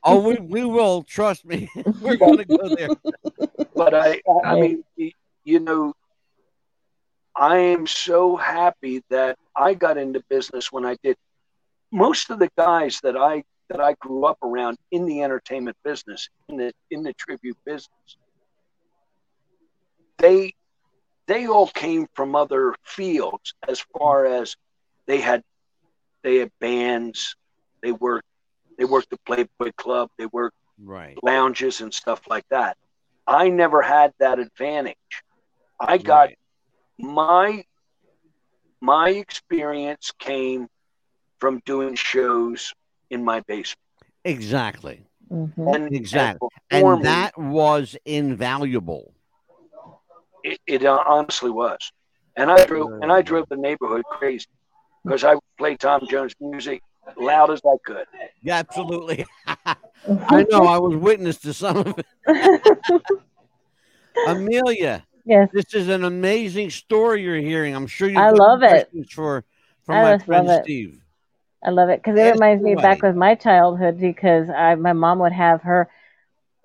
[0.08, 1.04] Oh, we, we will.
[1.04, 1.67] Trust me.
[2.01, 2.89] We're going to go there.
[3.75, 4.84] but I, I mean,
[5.43, 5.93] you know,
[7.36, 11.17] I am so happy that I got into business when I did.
[11.91, 16.30] Most of the guys that I that I grew up around in the entertainment business,
[16.49, 18.17] in the in the tribute business,
[20.19, 20.54] they
[21.28, 24.56] they all came from other fields as far as
[25.08, 25.41] they had
[26.21, 27.36] they had bands,
[27.82, 28.28] they worked
[28.77, 31.17] they worked the Playboy Club, they worked Right.
[31.23, 32.75] lounges and stuff like that.
[33.25, 34.95] I never had that advantage.
[35.79, 36.38] I got right.
[36.99, 37.63] my
[38.81, 40.67] my experience came
[41.39, 42.73] from doing shows
[43.09, 43.79] in my basement.
[44.23, 45.05] Exactly.
[45.31, 45.75] Mhm.
[45.75, 46.49] And, Exactly.
[46.69, 49.13] and And that was invaluable.
[50.43, 51.79] it, it honestly was.
[52.38, 54.45] And I drove and I drove the neighborhood crazy
[55.03, 56.81] because I would play Tom Jones music
[57.17, 58.05] loud as I could.
[58.41, 59.25] Yeah, absolutely.
[59.47, 60.65] I know.
[60.65, 62.05] I was witness to some of it.
[64.27, 65.49] Amelia, yes.
[65.51, 67.75] this is an amazing story you're hearing.
[67.75, 68.17] I'm sure you.
[68.19, 68.89] I love it.
[69.09, 69.43] For
[69.83, 70.49] for I my friend.
[70.63, 71.01] Steve.
[71.63, 73.03] I love it because it Yes, reminds me go back ahead.
[73.03, 75.89] with my childhood because I my mom would have her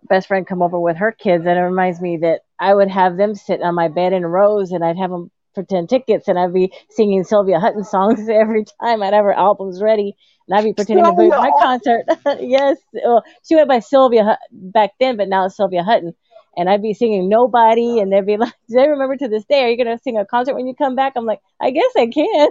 [0.08, 3.16] best friend come over with her kids and it reminds me that I would have
[3.16, 6.52] them sit on my bed in rows and I'd have them pretend tickets and I'd
[6.54, 10.16] be singing Sylvia Hutton songs every time I'd have her albums ready
[10.48, 12.04] and I'd be pretending to be at my concert.
[12.40, 16.14] yes, well, she went by Sylvia Hut- back then, but now it's Sylvia Hutton.
[16.56, 19.64] And I'd be singing Nobody, and they'd be like, Do they remember to this day?
[19.64, 21.12] Are you going to sing a concert when you come back?
[21.16, 22.48] I'm like, I guess I can,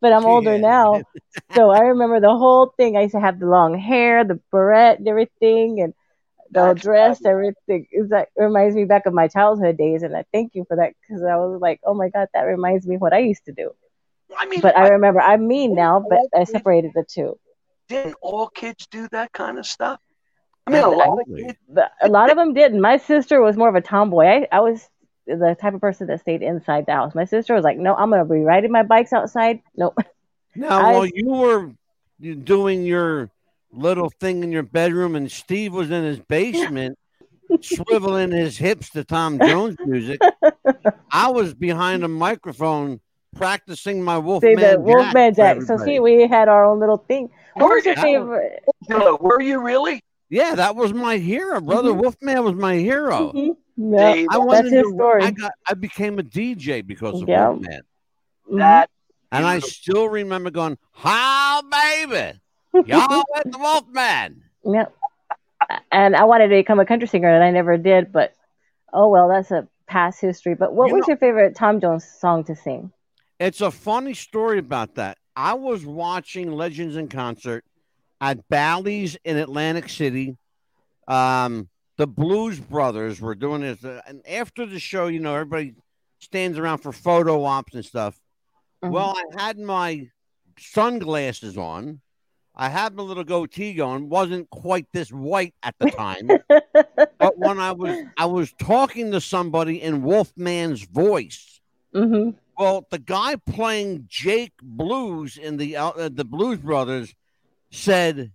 [0.00, 0.58] but I'm older Yeah.
[0.58, 1.02] now
[1.54, 2.96] so I remember the whole thing.
[2.96, 5.94] I used to have the long hair, the barrette, and everything, and
[6.50, 7.86] the That's dress, everything.
[7.92, 10.76] Is that it reminds me back of my childhood days, and I thank you for
[10.76, 13.44] that because I was like, oh my god, that reminds me of what I used
[13.46, 13.70] to do.
[14.36, 17.38] I mean, But I I, remember I'm mean now, but I separated the two.
[17.88, 20.00] didn't all kids do that kind of stuff?
[20.66, 21.58] I mean, a lot of kids.
[22.02, 22.80] A lot of them didn't.
[22.80, 24.24] My sister was more of a tomboy.
[24.26, 24.88] I, I was
[25.26, 27.14] the type of person that stayed inside the house.
[27.14, 29.96] My sister was like, "No, I'm gonna be riding my bikes outside." Nope.
[30.54, 31.72] Now, I- while you were
[32.20, 33.30] doing your
[33.72, 36.98] little thing in your bedroom, and Steve was in his basement,
[37.50, 40.20] swiveling his hips to Tom Jones music,
[41.10, 43.00] I was behind a microphone
[43.36, 44.78] practicing my Say Wolfman the Jack.
[44.78, 45.62] Wolfman Jack.
[45.62, 47.28] So see, we had our own little thing.
[47.54, 48.64] What was your That- favorite?
[48.88, 50.02] Hello, were you really?
[50.30, 51.90] yeah, that was my hero, brother.
[51.90, 52.00] Mhm.
[52.02, 53.32] Wolfman was my hero.
[53.32, 53.56] Mhm.
[53.76, 54.12] Yeah.
[54.14, 55.22] See, I wanted That's his to- story.
[55.22, 55.52] I got.
[55.68, 57.48] I became a DJ because of Yeah.
[57.48, 57.80] Wolfman,
[58.52, 58.90] that
[59.32, 62.38] and I still remember going, "How baby,
[62.72, 64.94] y'all with the Wolfman." Yep.
[65.92, 68.12] And I wanted to become a country singer, and I never did.
[68.12, 68.34] But
[68.92, 70.54] oh well, that's a past history.
[70.54, 72.92] But what You was know- your favorite Tom Jones song to sing?
[73.38, 75.18] It's a funny story about that.
[75.36, 77.64] I was watching Legends in concert
[78.20, 80.36] at Bally's in Atlantic City.
[81.08, 85.74] Um, the Blues Brothers were doing this, uh, and after the show, you know, everybody
[86.18, 88.20] stands around for photo ops and stuff.
[88.84, 88.90] Mhm.
[88.90, 90.08] Well, I had my
[90.58, 92.00] sunglasses on.
[92.60, 94.10] I had my little goatee going.
[94.10, 96.28] wasn't quite this white at the time,
[97.18, 101.62] but when I was I was talking to somebody in Wolfman's voice.
[101.94, 107.14] hmm Well, the guy playing Jake Blues in the uh, the Blues Brothers
[107.70, 108.30] said,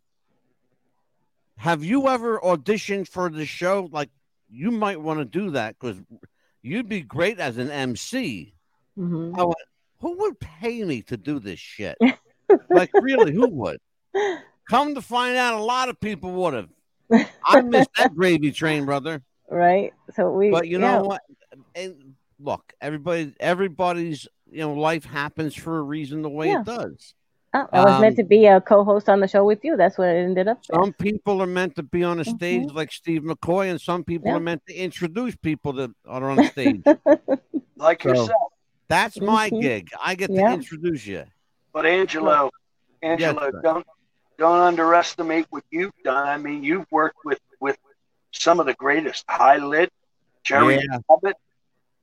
[1.57, 3.89] "Have you ever auditioned for the show?
[3.91, 4.09] Like,
[4.49, 6.01] you might want to do that because
[6.63, 8.55] you'd be great as an MC."
[8.95, 9.67] hmm I went,
[9.99, 11.95] "Who would pay me to do this shit?
[12.71, 13.77] like, really, who would?"
[14.69, 16.69] Come to find out, a lot of people would have.
[17.45, 19.21] I missed that gravy train, brother.
[19.49, 19.93] Right.
[20.15, 20.49] So we.
[20.49, 20.97] But you yeah.
[20.97, 21.21] know what?
[21.75, 26.62] And look, everybody, everybody's you know life happens for a reason the way Yeah.
[26.62, 27.13] it does.
[27.54, 29.78] Oh, I was meant um, to be a co-host on the show with you.
[29.78, 30.65] That's what it ended up.
[30.65, 34.28] Some people are meant to be on a stage like Steve McCoy, and some people
[34.30, 34.36] Yeah.
[34.38, 36.84] are meant to introduce people that are on stage.
[37.78, 38.32] like So- yourself.
[38.88, 39.62] That's my Mhm.
[39.62, 39.89] gig.
[40.04, 41.23] I get to introduce you.
[41.73, 42.51] But Angelo,
[43.01, 43.62] Angelo, sir.
[43.63, 43.88] don't
[44.38, 46.28] don't underestimate what you've done.
[46.28, 47.78] I mean, you've worked with with
[48.32, 49.24] some of the greatest.
[49.28, 49.91] Hy Lit,
[50.43, 51.00] Jerry Yeah.
[51.12, 51.38] Abbott.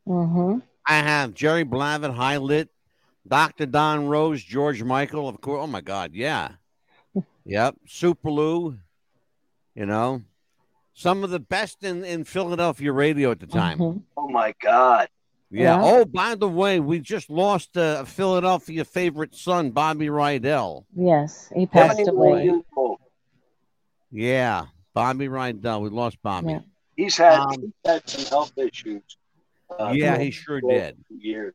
[0.07, 2.69] hmm I have Jerry Blavat, Hy Lit,
[3.27, 3.67] Dr.
[3.67, 5.61] Don Rose, George Michael, of course.
[5.63, 6.53] Oh my God, yeah.
[7.45, 7.77] yep.
[7.87, 8.79] Super Lou,
[9.75, 10.23] you know.
[10.95, 13.79] Some of the best in, in Philadelphia radio at the time.
[13.79, 15.09] hmm Oh my God!
[15.53, 15.77] Yeah.
[15.77, 15.81] Yeah.
[15.85, 20.85] Oh, by the way, we just lost a Philadelphia favorite son, Bobby Rydell.
[20.97, 22.45] Yes, he passed Yes, away.
[22.45, 22.63] years.
[24.11, 24.67] Yeah.
[24.95, 25.83] Bobby Rydell.
[25.83, 26.53] We lost Bobby.
[26.53, 26.61] Yeah.
[26.97, 29.03] He's had Um, he's had some health issues.
[29.79, 30.97] uh, Yeah, he sure did.
[31.11, 31.55] Years.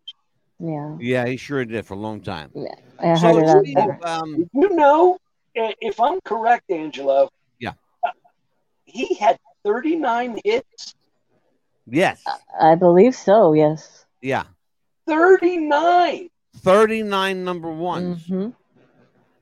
[0.59, 2.51] Yeah, Yeah, he sure did for a long time.
[2.99, 5.17] I So, heard it Steve, um, you know?
[5.53, 7.29] If I'm correct, Angelo.
[7.59, 7.73] Yeah.
[8.03, 8.09] uh,
[8.85, 10.93] He had 39 hits.
[11.87, 12.23] Yes.
[12.59, 13.53] I believe so.
[13.53, 14.05] Yes.
[14.21, 14.43] Yeah.
[15.07, 16.29] 39.
[16.57, 18.25] 39 number ones.
[18.27, 18.49] hmm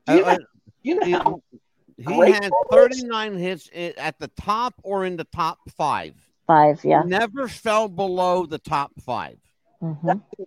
[0.06, 0.38] Do you Uh, know,
[0.84, 1.42] you know he, how
[1.98, 3.02] he had that is?
[3.02, 6.14] 39 hits at the top or in the top five.
[6.48, 6.84] Five.
[6.86, 7.04] Yeah.
[7.06, 9.38] Never fell below the top five.
[9.80, 9.96] hmm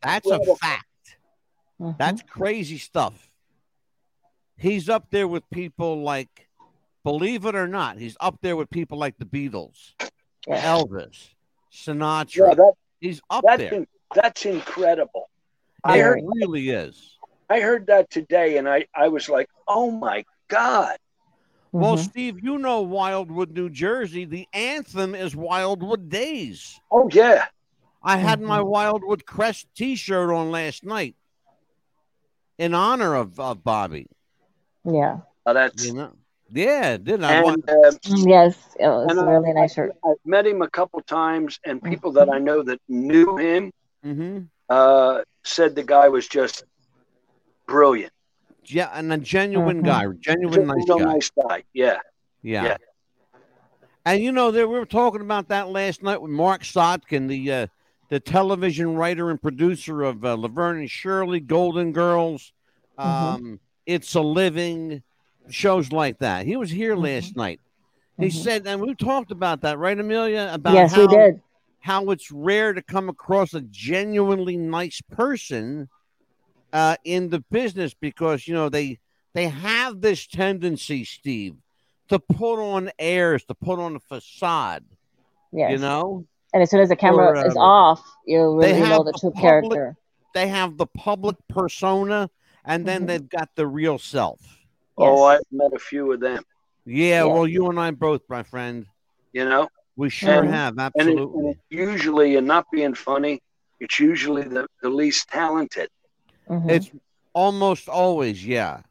[0.03, 0.57] That's a incredible.
[0.57, 0.85] fact.
[1.79, 3.31] hmm That's crazy stuff.
[4.57, 6.49] He's up there with people like,
[7.05, 9.95] believe it or not, he's up there with people like the Beatles,
[10.47, 10.63] Yeah.
[10.63, 11.31] Elvis,
[11.73, 12.37] Sinatra.
[12.37, 13.75] Yeah, that, he's up that's there.
[13.75, 15.29] in, that's incredible.
[15.85, 17.17] It I heard really is.
[17.51, 20.97] I heard that today, and I I was like, oh my god.
[21.73, 22.05] Well, Mhm.
[22.11, 24.25] Steve, you know Wildwood, New Jersey.
[24.25, 26.81] The anthem is Wildwood Days.
[26.91, 27.47] Oh yeah.
[28.03, 28.67] I had my Mhm.
[28.67, 31.15] Wildwood Crest T-shirt on last night
[32.57, 34.07] in honor of, of Bobby.
[34.85, 35.19] yeah.
[35.45, 36.13] Oh, that's You know,
[36.53, 37.43] yeah, did I?
[37.43, 39.93] wa- and uh, Yes, it was And a I- really nice shirt.
[40.05, 43.73] I've met him a couple times, and people that I know that knew him
[44.05, 44.49] Mhm.
[44.69, 46.65] uh, said the guy was just
[47.67, 48.13] brilliant.
[48.65, 49.87] Yeah, and a genuine Mhm.
[49.87, 50.97] guy, genuine nice guy.
[50.99, 51.63] nice guy.
[51.73, 51.99] Yeah.
[52.43, 52.65] Yeah.
[52.65, 52.77] Yeah.
[54.05, 57.53] And you know, there we were talking about that last night with Mark Sotkin, the
[57.53, 57.67] uh,
[58.11, 62.53] the television writer and producer of uh, Laverne and Shirley, Golden Girls,
[62.97, 65.03] um, It's a Living,
[65.51, 66.47] shows like that.
[66.47, 67.61] He was here last night.
[68.19, 68.33] He Mhm.
[68.33, 70.51] said, and we talked about that, right, Amelia?
[70.53, 71.41] About Yes, how, we did.
[71.81, 75.89] how it's rare to come across a genuinely nice person
[76.73, 78.99] uh, in the business because you know they
[79.33, 81.55] they have this tendency, Steve,
[82.09, 84.85] to put on airs, to put on a facade.
[85.51, 85.71] Yes.
[85.71, 89.03] You know, and as soon as the camera Or, is um, off, you really know
[89.03, 89.97] the the true public- character.
[90.35, 92.29] they have the public persona,
[92.67, 93.07] and then Mhm.
[93.07, 94.58] they've got the real self.
[94.99, 96.43] Oh, I've met a few of them.
[96.85, 97.25] Yeah, Yeah.
[97.25, 98.87] well, you and I both, my friend.
[99.33, 99.69] You know.
[99.97, 101.47] We sure And- have, And, it, absolutely.
[101.49, 103.41] and usually, and not being funny,
[103.81, 105.89] it's usually the, the least talented.
[106.49, 106.71] Mhm.
[106.71, 106.91] It's
[107.33, 108.83] almost always, yeah.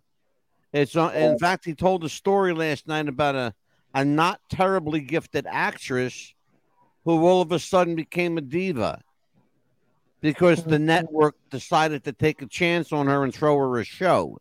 [0.74, 1.10] It's uh, Oh.
[1.32, 3.54] in fact, he told a story last night about a
[3.94, 6.34] a not terribly gifted actress
[7.06, 9.02] who all of a sudden became a diva
[10.22, 10.82] because the Mhm.
[10.82, 14.38] network decided to take a chance on her and throw her a show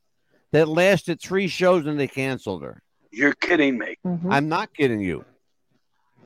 [0.52, 2.82] that lasted three shows and they canceled her.
[3.10, 3.96] You're kidding me.
[4.04, 4.26] Mhm.
[4.30, 5.24] I'm not kidding you.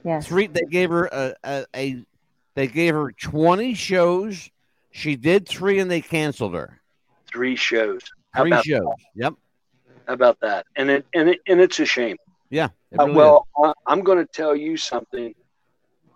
[0.04, 0.26] yes.
[0.26, 2.04] Three, they gave her a, a, a
[2.54, 4.50] they gave her 20 shows.
[4.90, 6.80] She did three and they canceled her.
[7.26, 8.00] Three shows.
[8.32, 8.88] How Three about, shows.
[9.14, 9.34] Yep.
[10.06, 10.66] how about that?
[10.76, 12.16] And it and it and it's a shame.
[12.50, 12.68] Yeah.
[12.90, 15.34] it Uh, well, I- I'm going to tell you something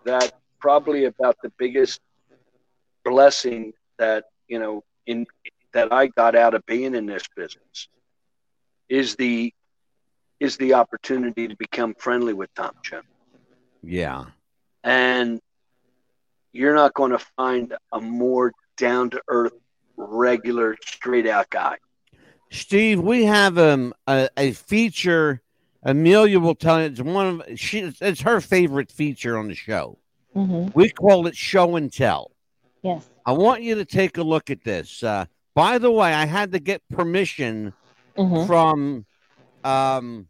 [0.03, 2.01] that probably about the biggest
[3.03, 5.25] blessing that you know in
[5.73, 7.87] that I got out of being in this business
[8.89, 9.53] is the
[10.39, 13.03] is the opportunity to become friendly with Tom Jones.
[13.83, 13.91] is.
[13.91, 14.25] Yeah.
[14.83, 15.39] and
[16.51, 19.53] you're not going to find a more down to earth,
[19.97, 21.77] regular, straight out guy.
[22.51, 25.41] Steve, we have um a, a feature.
[25.83, 29.97] Amelia will tell you it's one of she it's her favorite feature on the show.
[30.35, 30.73] Mhm.
[30.75, 32.31] We call it show and tell.
[32.81, 33.07] Yes.
[33.25, 35.01] I want you to take a look at this.
[35.03, 37.73] Uh, by the way, I had to get permission
[38.17, 38.47] Mhm.
[38.47, 39.05] from
[39.63, 40.27] um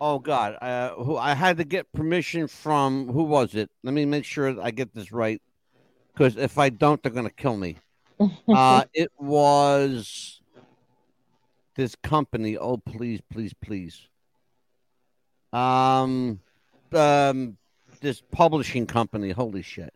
[0.00, 3.70] oh god uh who i had to get permission from who was it?
[3.82, 5.40] Let me make sure i get this right
[6.12, 7.78] because if i don't they're gonna kill me.
[8.48, 10.40] Uh it was
[11.76, 12.58] this company.
[12.58, 14.08] Oh please please please.
[15.52, 16.40] Um
[16.92, 17.56] um
[18.00, 19.30] this publishing company.
[19.30, 19.94] Holy shit.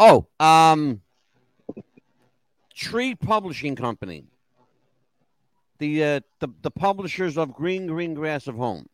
[0.00, 1.00] Oh um
[2.74, 4.24] tree publishing company
[5.84, 8.86] the uh the, the publishers of green green grass of home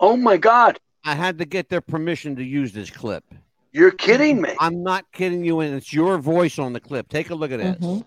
[0.00, 3.24] Oh my God, i had to get their permission to use this clip
[3.72, 4.50] you're kidding me.
[4.58, 7.58] i'm not kidding you and it's your voice on the clip take a look at
[7.60, 8.04] this Mhm.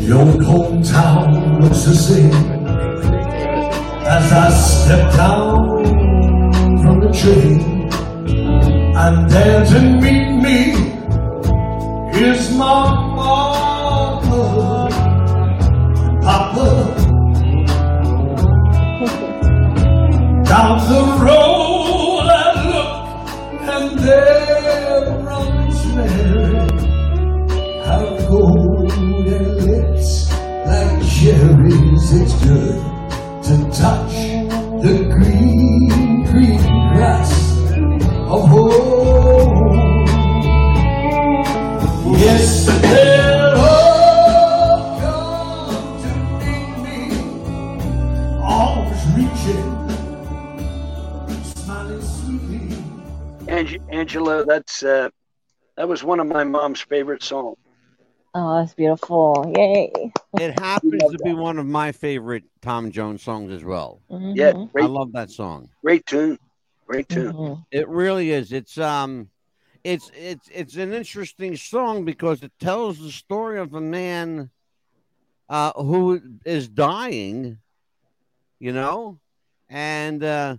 [0.00, 2.32] The old hometown looks the same
[4.06, 5.82] as I step down
[6.82, 7.77] from the train.
[9.00, 10.58] And there to meet me
[12.20, 12.80] is my
[13.18, 14.88] mama
[16.04, 16.70] and papa.
[20.50, 22.92] Down the road I look
[23.74, 26.58] and there runs Mary.
[27.86, 29.04] Have golden
[29.64, 30.10] lips
[30.66, 32.04] like cherries.
[32.20, 32.80] It's good
[33.44, 34.07] to touch
[54.48, 55.08] that's uh,
[55.76, 57.56] that was one of my mom's favorite songs.
[58.34, 59.52] Oh, that's beautiful.
[59.56, 60.12] Yay.
[60.34, 64.68] it happens to be one of my favorite tom jones songs as well Yeah, Mhm.
[64.68, 66.38] i great, love that song great tune,
[66.86, 67.32] great tune.
[67.32, 67.64] Mhm.
[67.70, 68.52] It really is.
[68.52, 69.30] It's um
[69.84, 74.50] it's it's it's an interesting song because it tells the story of a man
[75.48, 77.58] uh who is dying,
[78.60, 79.18] you know,
[79.68, 80.56] and uh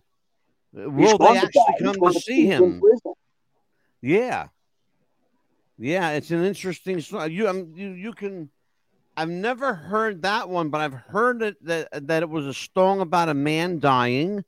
[0.74, 2.82] will they actually come to to see be in him?
[4.02, 4.18] Prison.
[4.18, 4.48] Yeah.
[5.78, 7.32] Yeah, it's an interesting song.
[7.32, 8.50] You um, you you can
[9.16, 13.00] I've never heard that one, but I've heard it that that it was a song
[13.02, 14.44] about a man dying.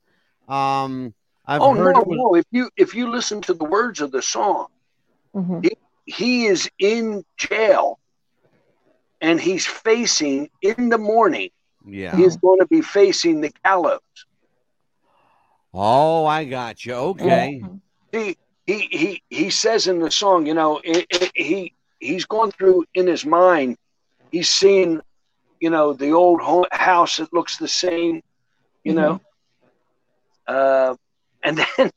[0.48, 1.14] Um
[1.46, 2.34] I've Oh heard no, was no!
[2.34, 4.66] If you if you listen to the words of the song,
[5.34, 5.70] Mhm.
[6.04, 7.98] he is in jail,
[9.20, 11.50] and he's facing in the morning.
[11.86, 12.14] yeah.
[12.16, 14.00] He's going to be facing the gallows.
[15.74, 16.94] Oh, I got you.
[16.94, 17.60] Okay.
[17.64, 17.80] Mhm.
[18.12, 18.36] he
[18.66, 22.84] he he he says in the song, you know, it, it, he he's going through
[22.94, 23.76] in his mind.
[24.30, 25.00] He's seen,
[25.60, 28.22] you know, the old ho- house that looks the same,
[28.84, 29.20] you know,
[30.46, 30.94] uh,
[31.42, 31.90] and then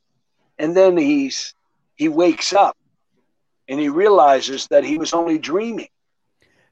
[0.58, 1.54] and then he's
[1.96, 2.76] he wakes up
[3.68, 5.88] and he realizes that he was only dreaming.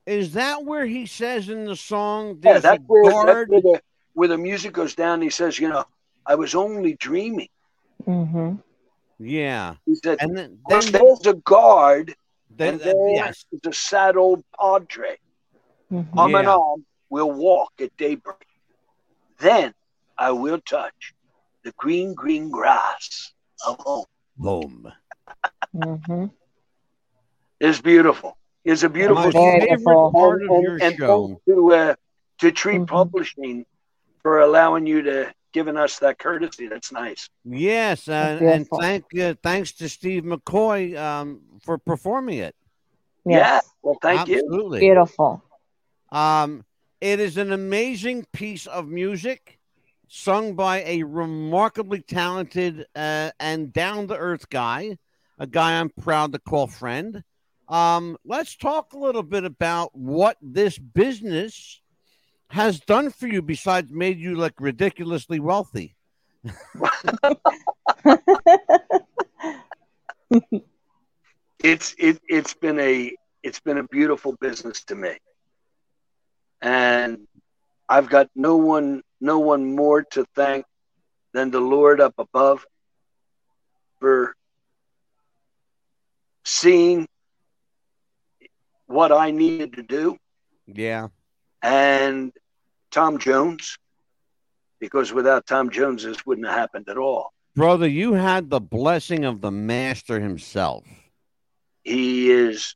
[0.07, 3.47] Is that where he says in the song Yeah, that's a where, that's guard?
[3.47, 3.81] where the
[4.15, 5.23] where the music goes down.
[5.23, 5.85] He says, you know,
[6.27, 7.49] I was only dreaming.
[8.07, 8.63] Mhm.
[9.25, 9.77] Yeah.
[9.87, 12.15] He said, And then, then, there's a guard,
[12.51, 13.45] then and there yes.
[13.53, 15.17] is a sad old padre.
[15.93, 16.17] Mhm.
[16.17, 16.57] arm in Yeah.
[16.57, 18.47] arm, we'll walk at daybreak.
[19.39, 19.75] Then
[20.19, 21.15] I will touch
[21.63, 23.33] the green, green grass
[23.67, 24.07] of home.
[24.37, 24.93] Boom.
[25.75, 26.31] Mhm.
[27.61, 28.37] It's beautiful.
[28.65, 30.13] It's a beautiful My favorite beautiful.
[30.13, 31.41] part of and, your and show.
[31.47, 31.95] to uh,
[32.39, 32.87] to Tree Mhm.
[32.89, 33.67] Publishing
[34.23, 36.69] for allowing you to giving us that courtesy.
[36.69, 37.31] That's nice.
[37.45, 42.55] Yes, and, and thank uh, thanks to Steve McCoy um, for performing it.
[43.25, 43.39] Yeah.
[43.39, 43.71] Yes.
[43.83, 44.41] Well, thank you.
[44.41, 44.81] Absolutely.
[44.81, 45.43] Beautiful.
[46.13, 46.65] Um,
[47.01, 49.59] it is an amazing piece of music
[50.09, 54.99] sung by a remarkably talented uh, and down to earth guy,
[55.39, 57.23] a guy I'm proud to call friend.
[57.69, 61.81] Um, let's talk a little bit about what this business
[62.55, 65.97] has done for you besides made you look ridiculously wealthy.
[71.63, 75.17] It's it it's been a it's been a beautiful business to me.
[76.61, 77.27] And
[77.89, 80.65] I've got no one no one more to thank
[81.33, 82.65] than the Lord up above
[84.01, 84.35] for
[86.45, 87.09] seeing
[88.87, 90.17] what I needed to do
[90.67, 91.09] Yeah.
[91.63, 92.33] and
[92.95, 93.77] Tom Jones
[94.81, 97.33] because without Tom Jones this wouldn't have happened at all.
[97.57, 100.85] Brother, you had the blessing of the master himself.
[101.83, 102.75] he is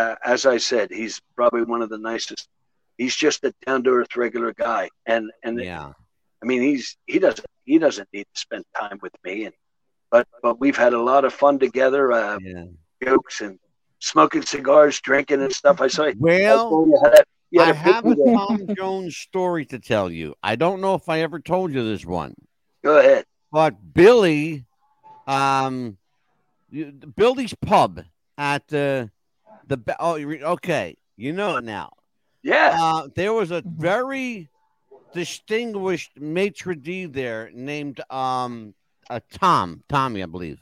[0.00, 2.48] uh, as i said he's probably one of the nicest
[2.98, 5.90] he's just a down-to-earth regular guy and and Yeah.
[6.42, 9.54] i mean he's he doesn't he doesn't need to spend time with me and
[10.12, 12.64] but but we've had a lot of fun together uh Yeah.
[13.04, 13.58] jokes and
[14.00, 17.24] smoking cigars drinking and stuff i saw Well, you had
[17.58, 18.34] I have a there.
[18.34, 20.34] Tom Jones story to tell you.
[20.42, 22.34] I don't know if I ever told you this one,
[22.82, 23.24] go ahead
[23.54, 24.64] but Billy,
[25.28, 25.96] um,
[27.16, 28.02] Billy's pub
[28.36, 29.12] at the
[29.68, 30.16] the oh
[30.54, 31.92] okay, you know it now.
[32.42, 34.48] yeah Uh, there was a very
[35.12, 38.74] distinguished maitre d there named um
[39.08, 40.58] uh, Tom Tommy, I believe.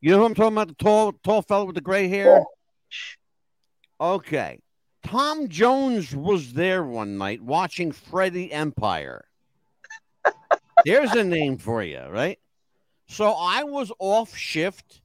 [0.00, 0.68] You know who I'm talking about?
[0.68, 2.44] The tall tall fellow with the gray hair.
[4.00, 4.60] Okay.
[5.06, 9.24] Tom Jones was there one night watching Freddie Empire.
[10.84, 12.40] There's a name for you, right?
[13.08, 15.00] So I was off shift.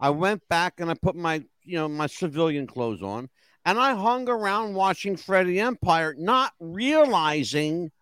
[0.00, 3.28] I went back and I put my, you know, my civilian clothes on
[3.66, 7.92] and I hung around watching Freddie Empire, not realizing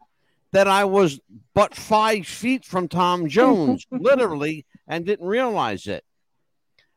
[0.53, 1.19] that I was
[1.53, 6.05] but five feet from Tom Jones, literally, and didn't realize it.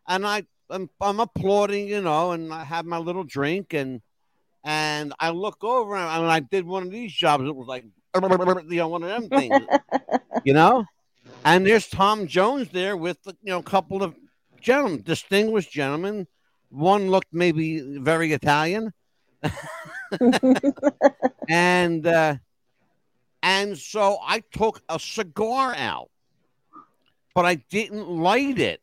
[0.08, 4.02] And I, I'm, I'm applauding, you know, and I have my little drink, and
[4.64, 7.84] and I look over, and when I did one of these jobs, it was like,
[8.16, 8.22] you
[8.78, 9.60] know, one of them things,
[10.44, 10.86] you know.
[11.46, 14.16] And there's Tom Jones there with, you know, a couple of
[14.62, 16.28] gentlemen, distinguished gentlemen.
[16.70, 18.94] One looked maybe very Italian,
[21.50, 22.36] and uh,
[23.44, 26.10] and so I took a cigar out,
[27.36, 28.82] but I didn't light it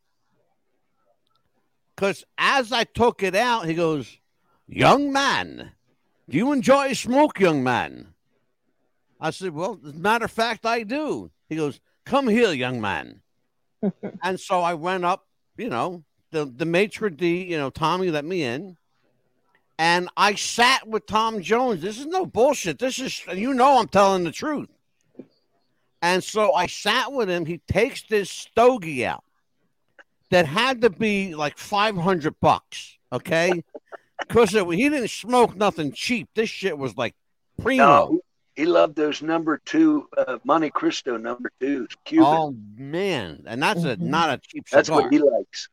[2.00, 4.19] because as I took it out, he goes,
[4.72, 5.72] "Young man,
[6.28, 8.14] do you enjoy smoke, young man?"
[9.20, 12.80] I said, "Well, as a matter of fact, I do." He goes, "Come here, young
[12.80, 13.22] man,"
[14.22, 18.24] and so I went up, you know, the the maitre d, you know, Tommy let
[18.24, 18.76] me in.
[19.78, 21.80] And I sat with Tom Jones.
[21.80, 22.78] This is no bullshit.
[22.78, 24.68] This is, you know, I'm telling the truth.
[26.02, 27.46] And so I sat with him.
[27.46, 29.24] He takes this stogie out
[30.30, 32.98] that had to be like 500 bucks.
[33.10, 33.64] Okay.
[34.20, 36.28] Because he didn't smoke nothing cheap.
[36.34, 37.14] This shit was like
[37.60, 37.82] primo.
[37.84, 38.20] no,
[38.54, 43.44] he loved those number two uh, Montecristo number twos cuban oh, man.
[43.46, 44.00] And that's a Mhm.
[44.00, 45.02] not a cheap that's cigar.
[45.02, 45.68] what he likes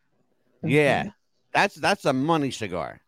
[0.63, 1.09] Yeah.
[1.53, 3.01] That's that's a money cigar.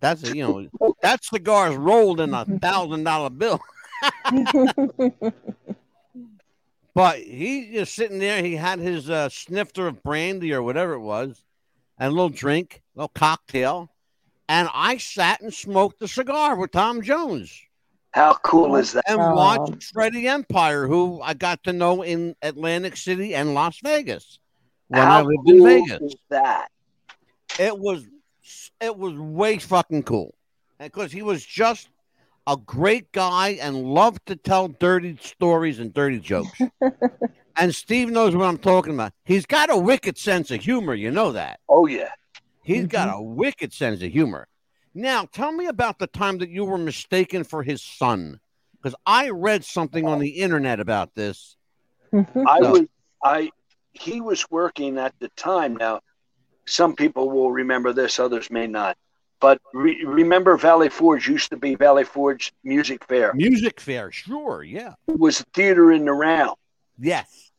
[0.00, 3.60] That's a, you know, that cigar is rolled in a thousand dollar bill.
[6.94, 8.42] But he just sitting there.
[8.42, 11.44] He had his uh, snifter of brandy or whatever it was,
[11.96, 13.88] and a little drink, a little cocktail.
[14.48, 17.52] And I sat and smoked the cigar with Tom Jones
[18.12, 19.34] how cool is that and Oh.
[19.34, 24.38] watched Freddie Empire, who I got to know in Atlantic City and Las Vegas
[24.88, 26.00] when I lived cool in Vegas.
[26.00, 26.68] is that
[27.58, 28.04] It was
[28.80, 30.34] it was way fucking cool
[30.78, 31.90] because he was just
[32.46, 36.58] a great guy and loved to tell dirty stories and dirty jokes.
[37.56, 39.12] and Steve knows what I'm talking about.
[39.24, 41.60] He's got a wicked sense of humor, you know that.
[41.68, 42.10] oh yeah
[42.68, 43.18] He's got mm-hmm.
[43.18, 44.46] a wicked sense of humor.
[44.94, 48.40] Now, tell me about the time that you were mistaken for his son,
[48.76, 51.56] because I read something on the internet about this.
[52.12, 52.46] Mm-hmm.
[52.46, 52.86] I was
[53.24, 53.50] I
[53.92, 55.76] he was working at the time.
[55.76, 56.00] Now,
[56.66, 58.98] some people will remember this, others may not.
[59.40, 63.32] But re- remember, Valley Forge used to be Valley Forge Music Fair.
[63.32, 66.56] Music fair, sure, yeah, It was a theater in the round,
[66.98, 67.50] yes,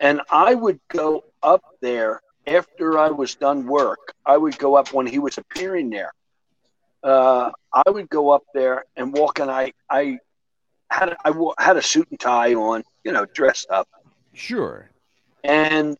[0.00, 3.98] and I would go up there after I was done work.
[4.26, 6.12] I would go up when he was appearing there.
[7.02, 10.18] uh, I would go up there and walk, and I I
[10.90, 13.86] had I had a suit and tie on, you know, dressed up,
[14.34, 14.90] Sure.
[15.44, 15.96] and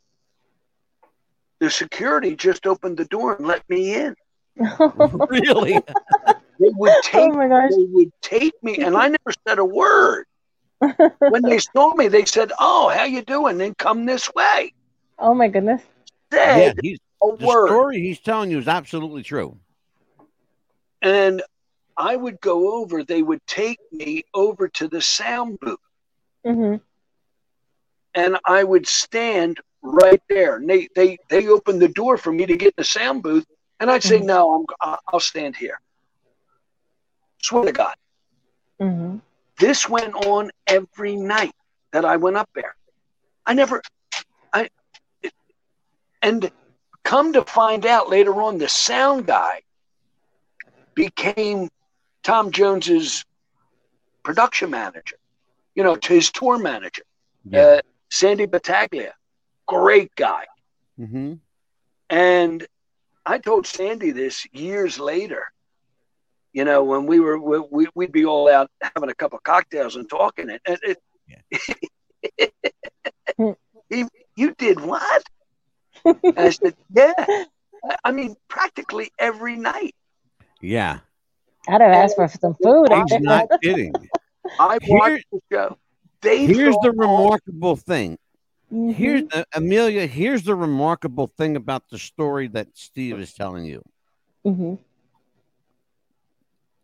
[1.61, 4.15] the security just opened the door and let me in.
[5.29, 5.75] Really?
[6.61, 7.71] They would oh take my gosh.
[7.71, 10.25] they would take me, and I never said a word.
[11.33, 14.73] When they saw me, they said, "Oh, how you doing?" Then come this way.
[15.19, 15.83] Oh my goodness.
[16.33, 16.73] Yeah.
[16.75, 17.67] Said He's, a the word.
[17.67, 19.59] story he's telling you is absolutely true.
[21.03, 21.43] and
[21.97, 23.03] I would go over.
[23.03, 25.79] They would take me over to the sound booth,
[26.45, 26.77] hmm
[28.15, 30.57] and I would stand right there.
[30.57, 33.45] And they they they opened the door for me to get in the sound booth,
[33.81, 34.27] and I'd say, Mhm.
[34.27, 35.81] "No, I'm I- I'll stand here."
[37.43, 37.95] Swear to God,
[38.81, 39.17] hmm
[39.59, 41.55] this went on every night
[41.93, 42.77] that I went up there.
[43.47, 43.81] I never, I,
[46.23, 46.51] and
[47.05, 49.63] come to find out later on, the sound guy
[50.95, 51.69] became
[52.23, 53.25] Tom Jones's
[54.25, 55.17] production manager.
[55.75, 57.03] You know, to his tour manager,
[57.55, 59.15] uh, Sandy Battaglia,
[59.67, 60.45] great guy.
[60.97, 61.35] hmm
[62.11, 62.67] And
[63.25, 65.45] I told Sandy this years later.
[66.53, 69.97] You know, when we were we, we'd be all out having a couple of cocktails
[69.97, 70.99] and talking, and it,
[72.39, 72.53] it,
[73.91, 74.05] he,
[74.37, 75.23] you did what?
[76.05, 77.13] And I said, yeah.
[77.19, 77.47] I-
[78.05, 79.95] I mean, practically every night.
[80.61, 80.99] Yeah.
[81.69, 82.89] I'd have asked for some food.
[82.93, 83.93] He's not kidding.
[84.59, 85.79] I Here- watched the show.
[86.21, 88.19] They Here's the thought- remarkable thing.
[88.73, 88.93] Mhm.
[88.95, 90.07] Here's uh, Amelia.
[90.07, 93.83] Here's the remarkable thing about the story that Steve is telling you.
[94.45, 94.79] Mhm.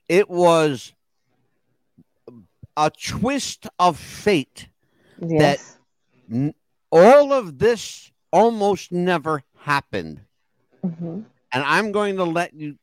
[0.08, 0.92] It was
[2.76, 4.68] a twist of fate.
[5.20, 5.78] Yes.
[6.30, 6.54] N-
[6.90, 10.20] All of this almost never happened.
[10.82, 11.20] hmm
[11.52, 12.76] and I'm going to let you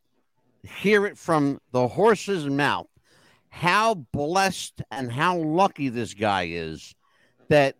[0.63, 2.87] hear it from the horse's mouth
[3.49, 6.95] how blessed and how lucky this guy is
[7.49, 7.75] that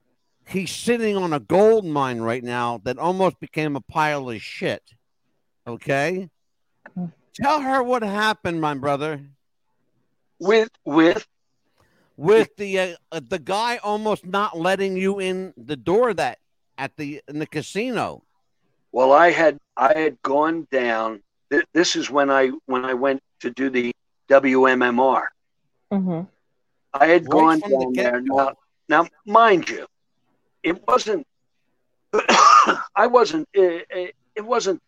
[0.45, 4.83] he's sitting on a gold mine right now that almost became a pile of shit.
[5.65, 6.29] Okay?
[6.97, 7.13] Mm.
[7.33, 9.21] Tell her what happened, my brother,
[10.39, 11.25] with with
[12.17, 16.39] with the uh, the guy almost not letting you in the door that
[16.77, 18.23] at the in the casino.
[18.91, 21.21] well, I had I had gone down.
[21.51, 23.91] th- This is when I when I went to do the
[24.29, 25.27] WMMR.
[25.91, 26.21] hmm
[26.93, 28.21] I had Right gone from the down there.
[28.21, 28.53] Now,
[28.89, 29.85] now, mind you,
[30.63, 31.25] it wasn't.
[32.95, 33.47] I wasn't.
[33.53, 34.81] It, it, it wasn't.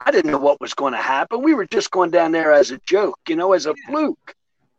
[0.00, 1.42] I didn't know what was going to happen.
[1.42, 4.34] We were just going down there as a joke, you know, as a fluke.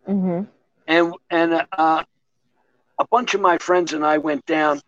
[0.05, 0.41] hmm
[0.87, 2.03] And and uh,
[2.99, 4.81] a bunch of my friends and I went down.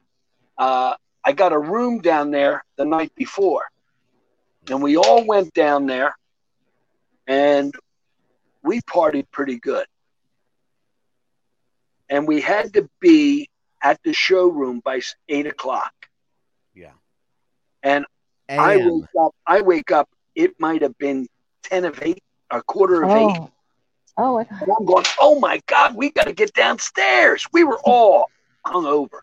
[0.57, 0.93] Uh,
[1.23, 3.63] I got a room down there the night before,
[4.69, 6.15] and we all went down there,
[7.27, 7.73] and
[8.61, 9.85] we partied pretty good.
[12.09, 13.49] And we had to be
[13.81, 15.93] at the showroom by eight o'clock.
[16.73, 16.91] Yeah.
[17.81, 18.05] And
[18.49, 18.99] I AM.
[18.99, 19.31] wake up.
[19.47, 20.09] I wake up.
[20.35, 21.27] It might have been
[21.63, 23.37] ten of eight, a quarter of eight.
[23.39, 23.49] Oh.
[24.17, 24.61] Oh my God.
[24.61, 27.45] And I'm going, oh my God, we got to get downstairs.
[27.51, 28.29] We were all
[28.65, 29.21] hungover.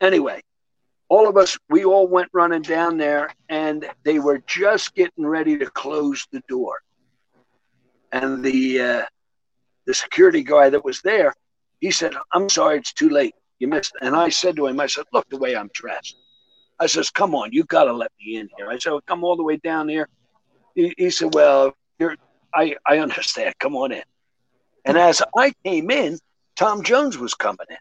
[0.00, 0.40] Anyway,
[1.08, 5.58] all of us, we all went running down there and they were just getting ready
[5.58, 6.80] to close the door.
[8.12, 9.02] And the, uh,
[9.86, 11.34] the security guy that was there,
[11.80, 13.34] he said, I'm sorry, it's too late.
[13.58, 13.94] You missed.
[14.00, 16.16] it." And I said to him, I said, look the way I'm dressed.
[16.78, 18.68] I says, come on, you got to let me in here.
[18.68, 20.08] I said, well, come all the way down here.
[20.74, 22.16] He, he said, well, you're,
[22.54, 23.54] I, I understand.
[23.58, 24.02] Come on in.
[24.84, 26.18] And as I came in,
[26.56, 27.76] Tom Jones was coming in.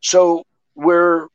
[0.00, 0.44] So
[0.74, 1.28] we're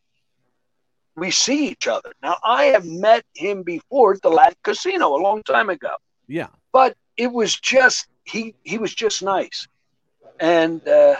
[1.15, 2.11] we see each other.
[2.21, 5.91] Now I have met him before at the Latin Casino a long time ago,
[6.27, 6.47] Yeah.
[6.71, 9.67] but it was just he he was just nice.
[10.39, 11.15] And uh,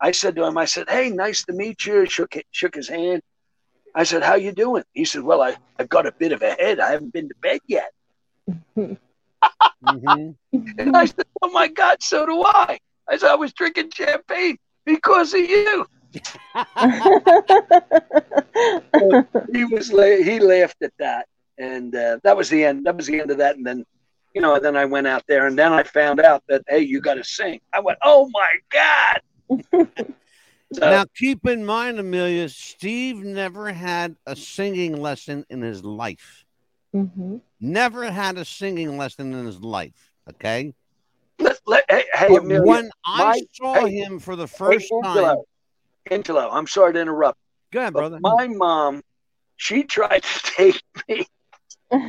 [0.00, 3.22] I said to him, I said, "Hey, nice to meet you." Shook shook his hand.
[3.94, 6.50] I said, "How you doing?" He said, "Well, I I've got a bit of a
[6.52, 6.78] head.
[6.80, 7.90] I haven't been to bed yet."
[9.82, 10.34] Mhm.
[10.78, 14.56] And I said, "Oh my God, so do I." I said, "I was drinking champagne
[14.84, 15.86] because of you."
[19.52, 21.26] He was la- he laughed at that,
[21.58, 22.84] and uh, that was the end.
[22.86, 23.56] That was the end of that.
[23.56, 23.84] And then,
[24.34, 27.00] you know, then I went out there, and then I found out that hey, you
[27.00, 27.60] got to sing.
[27.72, 29.20] I went, "Oh my God!"
[30.74, 36.44] So, Now, keep in mind, Amelia, Steve never had a singing lesson in his life.
[36.92, 40.12] hmm Never had a singing lesson in his life.
[40.28, 40.74] Okay.
[41.38, 44.92] let, let, hey, hey, Amelia, when I my- saw hey, him for the hey, first
[45.02, 45.38] time,
[46.10, 47.38] Angelo, Angelo, I'm sorry to interrupt.
[47.72, 48.18] go ahead, brother.
[48.20, 49.02] my mom,
[49.56, 51.26] she tried to take me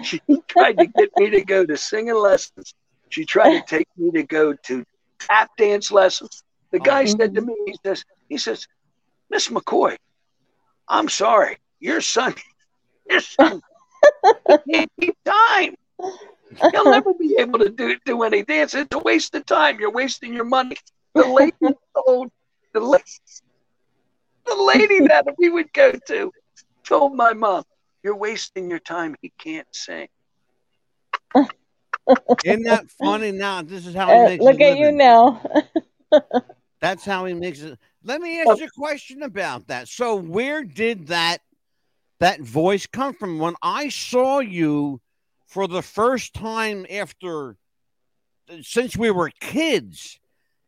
[0.03, 2.73] She tried to get me to go to singing lessons.
[3.09, 4.85] She tried to take me to go to
[5.19, 6.43] tap dance lessons.
[6.71, 6.83] The oh.
[6.83, 8.67] guy said to me, he says, he says,
[9.29, 9.97] Miss McCoy,
[10.87, 12.35] I'm sorry, your son,
[13.09, 13.61] your son
[14.71, 15.75] can't keep time.
[16.71, 18.73] He'll never be able to do do any dance.
[18.73, 19.79] It's a waste of time.
[19.79, 20.77] You're wasting your money.
[21.13, 21.53] The lady
[21.95, 22.31] told
[22.73, 23.03] the lady,
[24.49, 26.31] the lady that we would go to
[26.83, 27.63] told my mom,
[28.03, 29.15] "You're wasting your time.
[29.21, 30.07] He can't sing."
[32.43, 33.31] Isn't that funny?
[33.31, 34.45] Now this is how he Uh, makes.
[34.45, 35.41] look his at you now.
[36.81, 37.77] That's how he makes it.
[38.03, 39.87] Let me ask you a question about that.
[39.89, 41.39] So, where did that
[42.19, 43.39] that voice come from?
[43.39, 45.01] When I saw you
[45.45, 47.57] for the first time after
[48.61, 50.19] since we were kids,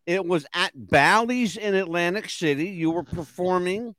[0.06, 2.70] it was at Bally's in Atlantic City.
[2.70, 3.96] You were performing.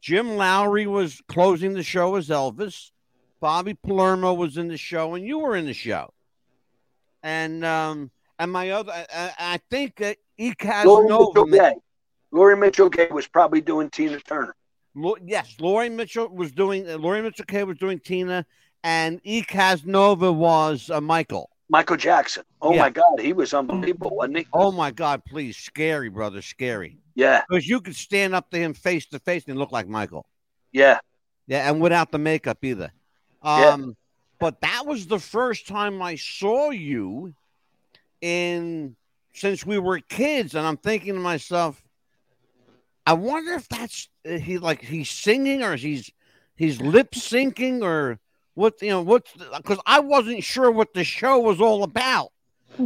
[0.00, 2.90] Jim Lowry was closing the show as Elvis.
[3.40, 6.12] Bobby Palermo was in the show, and you were in the show.
[7.22, 10.46] And um, and my other, I, I- think that E.
[10.46, 11.44] Lori Casanova.
[11.46, 11.74] Mitchell Gay.
[12.32, 14.54] Lori Mitchell Gay was probably doing Tina Turner.
[15.24, 16.86] Yes, Laurie Mitchell was doing.
[17.00, 18.44] Laurie Mitchell K was doing Tina,
[18.84, 19.42] and E.
[19.42, 21.48] Casanova was uh, Michael.
[21.68, 22.42] Michael Jackson.
[22.60, 22.82] Oh Yeah.
[22.82, 24.46] my God, he was unbelievable, wasn't he?
[24.52, 25.24] Oh my God!
[25.24, 26.98] Please, scary brother, scary.
[27.14, 30.26] Yeah, Because you could stand up to him face to face and look like Michael.
[30.72, 30.98] yeah.
[31.48, 32.92] Yeah, and without the makeup either.
[33.44, 33.70] Yeah.
[33.70, 33.96] Um,
[34.38, 37.34] but that was the first time I saw you
[38.20, 38.96] in
[39.34, 41.82] since we were kids, and I'm thinking to myself,
[43.06, 46.10] I wonder if that's uh, he like he's singing or he's
[46.56, 48.18] he's lip syncing or
[48.54, 52.28] what you know what's because I wasn't sure what the show was all about.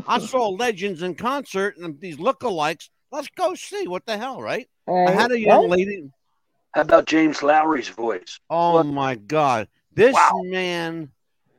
[0.06, 2.88] I saw legends in concert and these lookalikes.
[3.10, 4.68] Let's go see what the hell, right?
[4.88, 5.70] I had a young What?
[5.70, 6.10] lady.
[6.72, 8.38] How about James Lowry's voice?
[8.50, 8.86] Oh What?
[8.86, 9.68] my God.
[9.94, 10.42] This Wow.
[10.44, 11.10] man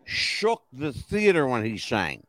[0.05, 2.23] shook the theater when he sang.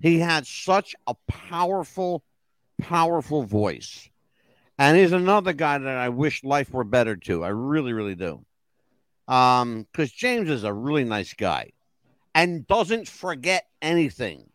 [0.00, 2.24] He had such a powerful,
[2.80, 4.08] powerful voice.
[4.78, 7.44] And he's another guy that I wish life were better to.
[7.44, 8.44] I really, really do.
[9.28, 11.70] Um, because James is a really nice guy
[12.34, 14.48] and doesn't forget anything.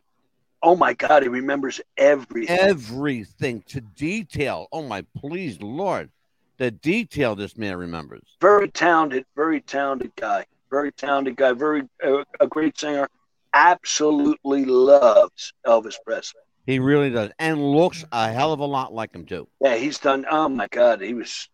[0.63, 2.57] Oh my God, he remembers everything.
[2.59, 4.67] Everything to detail.
[4.71, 6.09] Oh my please, Lord.
[6.57, 8.23] The detail this man remembers.
[8.41, 10.45] very talented, very talented guy.
[10.71, 11.53] Very talented guy.
[11.53, 13.07] Very uh, a great singer.
[13.53, 16.41] Absolutely loves Elvis Presley.
[16.65, 19.47] He really does, and looks a hell of a lot like him too.
[19.61, 20.25] Yeah, he's done.
[20.29, 21.47] Oh my God, he was.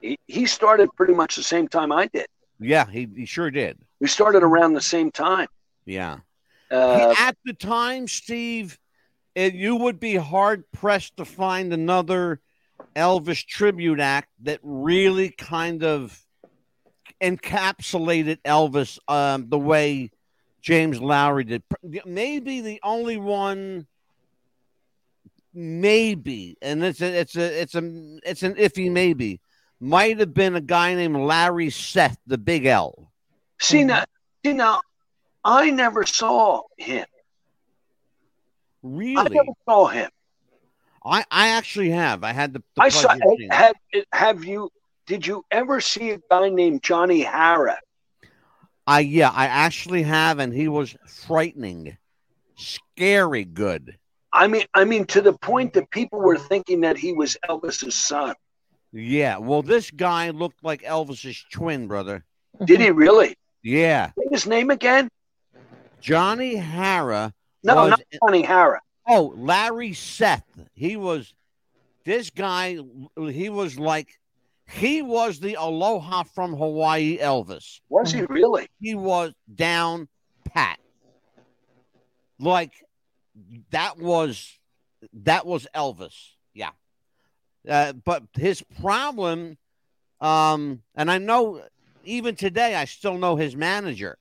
[0.00, 2.26] He, he started pretty much the same time I did.
[2.60, 3.78] Yeah, he, he sure did.
[4.00, 5.48] We started around the same time.
[5.84, 6.18] Yeah.
[6.70, 8.78] Uh, at the time, Steve,
[9.34, 12.40] it, you would be hard pressed to find another
[12.94, 16.20] Elvis tribute act that really kind of
[17.22, 20.10] encapsulated Elvis um, the way
[20.60, 21.62] James Lowry did.
[22.04, 23.86] Maybe the only one,
[25.54, 29.40] maybe, and it's a, it's a, it's a, it's an iffy maybe.
[29.80, 33.12] Might have been a guy named Larry Seth, the Big L.
[33.60, 34.04] see now,
[34.44, 34.80] see now,
[35.44, 37.06] I never saw him.
[38.84, 40.10] I Really, never saw him.
[41.04, 42.24] I, I actually have.
[42.24, 43.08] I had the, the I saw.
[43.08, 43.54] pleasure of seeing it.
[43.54, 43.76] Have,
[44.12, 44.70] have you?
[45.06, 47.76] Did you ever see a guy named Johnny Harra?
[48.86, 51.96] I yeah, I actually have, and he was frightening,
[52.56, 53.96] scary good.
[54.32, 57.94] I mean, I mean, to the point that people were thinking that he was Elvis's
[57.94, 58.34] son.
[58.92, 62.24] Yeah, well, this guy looked like Elvis's twin brother.
[62.64, 63.36] Did he really?
[63.62, 65.08] Yeah, his name again?
[66.00, 67.32] Johnny Harra.
[67.62, 68.78] No, was, not Johnny Harra.
[69.06, 70.46] oh Larry Seth.
[70.74, 71.34] He was
[72.04, 72.78] this guy.
[73.16, 74.08] He was like
[74.70, 77.80] he was the Aloha from Hawaii Elvis.
[77.88, 78.68] Was he really?
[78.80, 80.08] he was down
[80.44, 80.78] pat.
[82.38, 82.72] Like
[83.70, 84.58] that was
[85.24, 86.14] that was Elvis.
[86.54, 86.70] Yeah.
[87.68, 89.56] Uh, but his problem,
[90.20, 91.62] um, and I know
[92.04, 94.16] even today I still know his manager,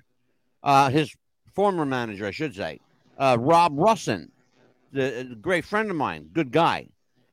[0.63, 1.13] uh, his
[1.53, 2.79] former manager, I should say,
[3.17, 4.29] uh, Rob Russin,
[4.91, 6.87] the, a great friend of mine, good guy,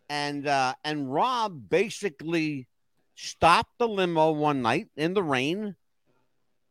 [0.09, 2.66] and uh, and Rob basically
[3.14, 5.76] stopped the limo one night in the rain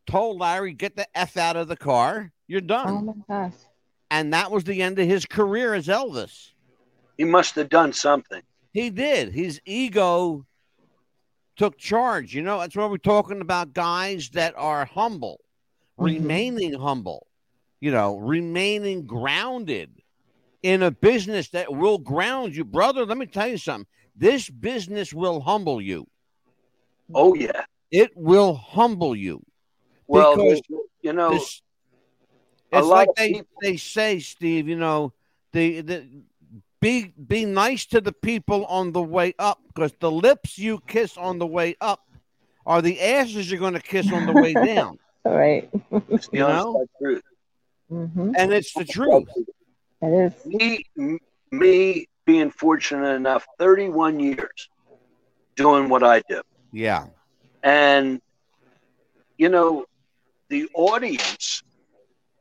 [0.05, 2.31] told Larry, get the F out of the car.
[2.47, 3.05] You're Oh done.
[3.05, 3.53] my gosh.
[4.11, 6.51] And that was the end of his career as Elvis.
[7.17, 8.41] He must have done something.
[8.74, 9.34] He did.
[9.34, 10.45] His ego
[11.55, 12.34] took charge.
[12.34, 15.39] You know, that's why we're talking about guys that are humble,
[15.99, 16.05] Mhm.
[16.05, 17.28] remaining humble,
[17.80, 20.01] you know, remaining grounded
[20.63, 22.65] in a business that will ground you.
[22.65, 23.88] Brother, let me tell you something.
[24.15, 26.07] This business will humble you.
[27.13, 27.65] Oh yeah.
[27.91, 29.43] It will humble you.
[30.07, 30.61] Well, Because-
[31.01, 31.61] you know, This-
[32.71, 35.13] it's like they, people- they say, Steve, you know,
[35.51, 36.07] the, the
[36.84, 41.17] be be nice to the people on the way up because the lips you kiss
[41.17, 42.05] on the way up
[42.65, 44.99] are the asses you're going to kiss on the way down.
[45.25, 45.69] All right.
[46.09, 46.86] it's the you honest know?
[46.99, 47.23] Truth.
[47.91, 48.31] Mm-hmm.
[48.36, 49.29] And it's the truth.
[50.01, 50.45] It is.
[50.45, 51.19] Me,
[51.51, 54.69] me being fortunate enough, 31 years
[55.55, 56.41] doing what I do.
[56.71, 57.05] Yeah.
[57.61, 58.19] and
[59.38, 59.86] you know
[60.49, 61.63] the audience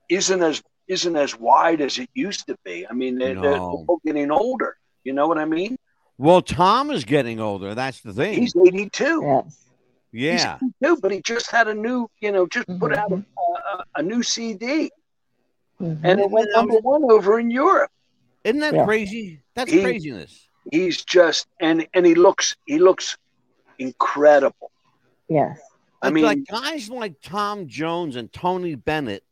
[0.08, 0.62] isn't as
[0.94, 4.70] isn't as wide as it used to be i mean they're, they're all getting older
[5.06, 5.72] you know what i mean
[6.18, 7.70] Well, Tom is getting older.
[7.74, 8.34] That's the thing.
[8.40, 9.42] he's 82
[10.12, 10.44] Yes.
[10.44, 10.58] yeah.
[10.60, 13.84] he's 82 but he just had a new you know just put out a, a,
[14.00, 14.90] a new cd
[15.80, 15.98] Mhm.
[16.08, 17.90] and it went number one over in europe
[18.44, 18.84] Isn't that Yeah.
[18.84, 19.24] crazy?
[19.56, 20.32] That's He- craziness.
[20.70, 23.06] he's just and and he looks he looks
[23.78, 24.70] incredible
[25.28, 25.58] Yes.
[26.02, 29.24] i mean like guys like Tom Jones and Tony Bennett,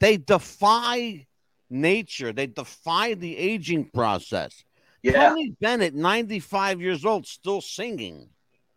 [0.00, 1.26] they defy
[1.70, 2.32] nature.
[2.32, 4.64] They defy the aging process.
[5.02, 8.28] yeah Tony Bennett, 95 years old, still singing.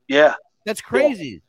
[0.08, 1.42] yeah That's crazy.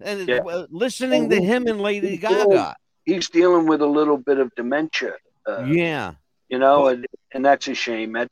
[0.00, 0.38] And Yeah.
[0.38, 2.74] uh, listening to him and Lady He's Gaga.
[3.04, 5.14] he's dealing with a little bit of dementia
[5.46, 6.14] uh, Yeah.
[6.48, 8.12] you know, and, and that's a shame.
[8.12, 8.28] That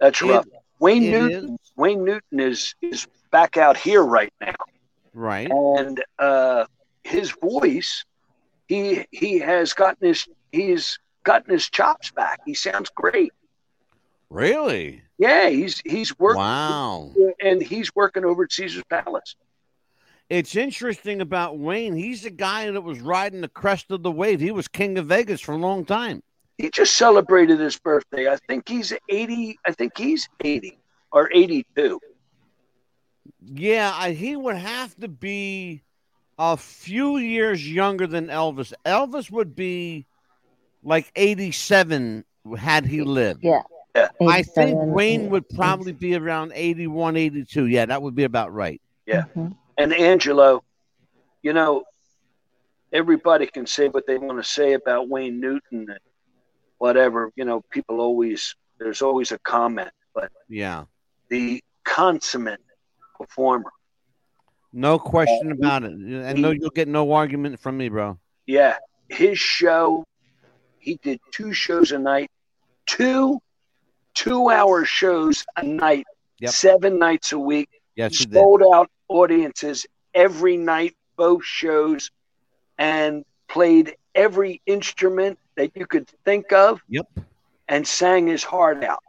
[0.00, 0.46] that's It- rough.
[0.80, 1.70] Wayne Newton, is.
[1.76, 4.54] Wayne Newton is is back out here right now,
[5.14, 5.48] Right.
[5.50, 6.66] and uh,
[7.04, 8.04] his voice,
[8.68, 12.40] he he has gotten his he's gotten his chops back.
[12.46, 13.32] He sounds great.
[14.30, 15.02] Really?
[15.18, 17.12] Yeah, he's he's working, Wow.
[17.40, 19.36] and he's working over at Caesar's Palace.
[20.30, 21.94] It's interesting about Wayne.
[21.94, 24.40] He's the guy that was riding the crest of the wave.
[24.40, 26.22] He was king of Vegas for a long time.
[26.56, 28.28] He just celebrated his birthday.
[28.28, 29.58] I think he's eighty.
[29.66, 30.78] I think he's eighty
[31.12, 32.00] or eighty-two.
[33.46, 35.82] Yeah, I, he would have to be
[36.38, 38.72] a few years younger than Elvis.
[38.84, 40.06] Elvis would be
[40.82, 42.24] like 87
[42.58, 43.42] had he lived.
[43.42, 43.62] Yeah.
[44.20, 47.66] I think Wayne would probably be around 81, 82.
[47.66, 48.82] Yeah, that would be about right.
[49.06, 49.56] Mhm.
[49.78, 50.64] And Angelo,
[51.42, 51.84] you know,
[52.92, 55.98] everybody can say what they want to say about Wayne Newton and
[56.78, 57.30] whatever.
[57.36, 60.84] You know, people always, there's always a comment, but Yeah.
[61.28, 62.62] the consummate
[63.16, 63.72] performer.
[64.76, 65.92] No uh, question about it.
[66.26, 68.18] I know you'll get no argument from me, bro.
[68.44, 68.76] Yeah.
[69.08, 70.04] His show,
[70.78, 72.30] he did two shows a night,
[72.86, 73.38] two
[74.14, 76.06] two hour shows a night,
[76.40, 76.50] Yep.
[76.52, 77.68] seven nights a week.
[77.94, 78.34] Yes, he did.
[78.34, 82.10] sold out audiences every night, both shows,
[82.76, 87.06] and played every instrument that you could think of Yep.
[87.68, 89.02] and sang his heart out.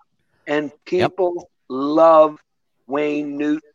[0.45, 2.39] And people love
[2.86, 3.72] Wayne Newton.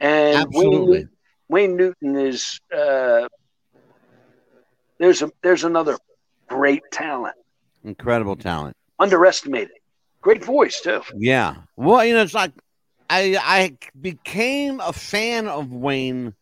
[0.00, 0.98] And Wayne, Absolutely.
[0.98, 1.10] Newton-
[1.48, 3.28] Wayne Newton is uh,
[4.98, 5.98] there's a there's another
[6.48, 7.36] great talent,
[7.84, 8.76] Incredible talent.
[8.98, 9.72] underestimated,
[10.22, 11.02] great voice too.
[11.16, 11.56] Yeah.
[11.76, 12.52] Well, you know, it's like
[13.10, 16.34] I I became a fan of Wayne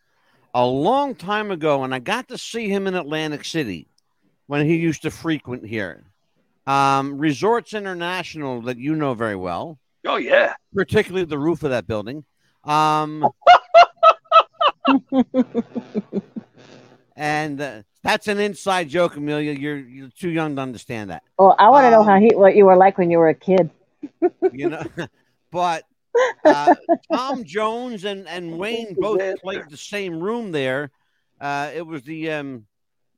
[0.54, 3.88] a long time ago, and I got to see him in Atlantic City
[4.46, 6.04] when he used to frequent here.
[6.66, 11.88] Um, Resorts International, that you know very well, Oh yeah, particularly the roof of that
[11.88, 12.24] building.
[12.64, 13.28] Um,
[17.16, 19.52] and uh, that's an inside joke, Amelia.
[19.52, 21.22] You're you're too young to understand that.
[21.38, 23.28] Well, I want to know Um, how he what you were like when you were
[23.28, 23.70] a kid.
[24.52, 24.82] you know.
[25.50, 25.84] but
[26.44, 26.74] uh,
[27.12, 30.90] Tom Jones and, and Wayne both played the same room there.
[31.40, 32.66] Uh, it was the um,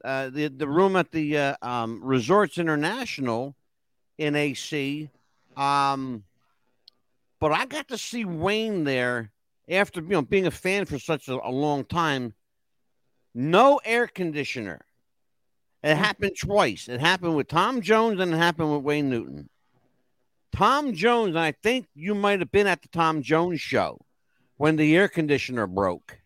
[0.04, 3.54] uh, the the room at the uh, um, Resorts International
[4.18, 5.10] in AC.
[5.56, 6.24] Um,
[7.40, 9.30] but I got to see Wayne there
[9.68, 12.34] after you know being a fan for such a, a long time.
[13.34, 14.80] No air conditioner.
[15.82, 16.02] It hmm.
[16.02, 16.88] happened twice.
[16.88, 19.48] It happened with Tom Jones and it happened with Wayne Newton.
[20.54, 24.00] Tom Jones, and I think you might have been at the Tom Jones show
[24.56, 26.18] when the air conditioner broke.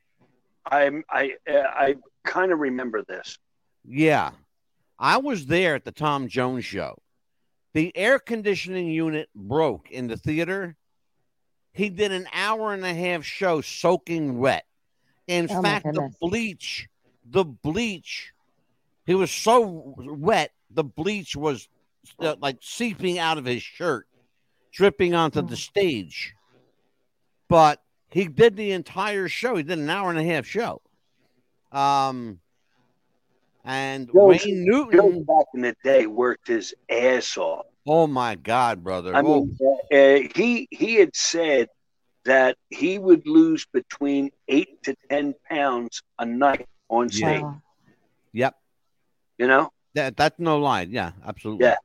[0.66, 3.38] I uh, I I kind of remember this.
[3.84, 4.32] Yeah.
[4.98, 6.98] I was there at the Tom Jones show.
[7.72, 10.76] The air conditioning unit broke in the theater.
[11.78, 14.64] He did an hour and a half show soaking wet.
[15.28, 16.88] In Oh, fact, the bleach,
[17.24, 18.32] the bleach,
[19.06, 21.68] he was so wet, the bleach was
[22.18, 24.08] uh, like seeping out of his shirt,
[24.72, 26.34] dripping onto the stage.
[27.48, 29.54] But he did the entire show.
[29.54, 30.82] He did an hour and a half show.
[31.70, 32.40] Um,
[33.64, 34.98] and Joe- Wayne Newton.
[34.98, 37.66] Joe back in the day worked his ass off.
[37.88, 39.16] Oh my God, brother!
[39.16, 39.58] I Oh, mean,
[39.92, 41.68] uh, he he had said
[42.24, 47.44] that he would lose between eight to ten pounds a night on stage.
[47.44, 47.62] Wow.
[48.32, 48.54] yep.
[49.38, 50.82] You know, That that's no lie.
[50.82, 51.64] Yeah, absolutely.
[51.64, 51.76] Yeah.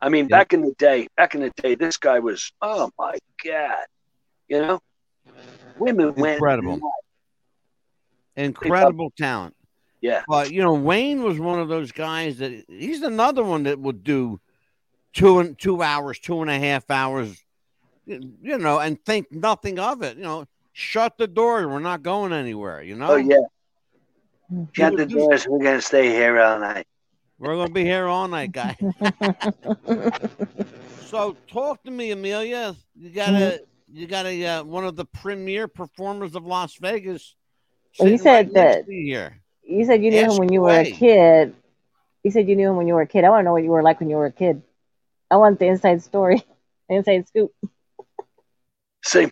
[0.00, 0.38] I mean, Yeah.
[0.38, 3.84] back in the day, back in the day, this guy was, oh my god,
[4.48, 4.80] you know,
[5.78, 6.80] women went Incredible.
[8.36, 9.54] Incredible talent.
[10.00, 13.78] Yeah, But you know, Wayne was one of those guys that he's another one that
[13.78, 14.40] would do
[15.12, 17.42] two and two hours, two and a half hours,
[18.06, 20.16] you you know, and think nothing of it.
[20.16, 21.66] You know, shut the door.
[21.68, 22.82] We're not going anywhere.
[22.82, 23.12] You know.
[23.12, 23.36] oh yeah,
[24.52, 24.68] Mhm.
[24.72, 25.46] Shut would the doors.
[25.48, 26.86] We're gonna stay here all night.
[27.38, 28.76] We're gonna be here all night, guy.
[31.06, 32.76] so talk to me, Amelia.
[32.94, 33.60] You got a
[33.92, 37.34] you got a uh, one of the premier performers of Las Vegas.
[37.98, 39.40] Well, you sitting right said that- you here.
[39.64, 41.54] you said you knew Ask him when you were a kid.
[42.22, 43.24] You said you knew him when you were a kid.
[43.24, 44.62] I want to know what you were like when you were a kid.
[45.32, 46.42] I want the inside story,
[46.90, 47.52] the inside scoop.
[49.02, 49.30] Same,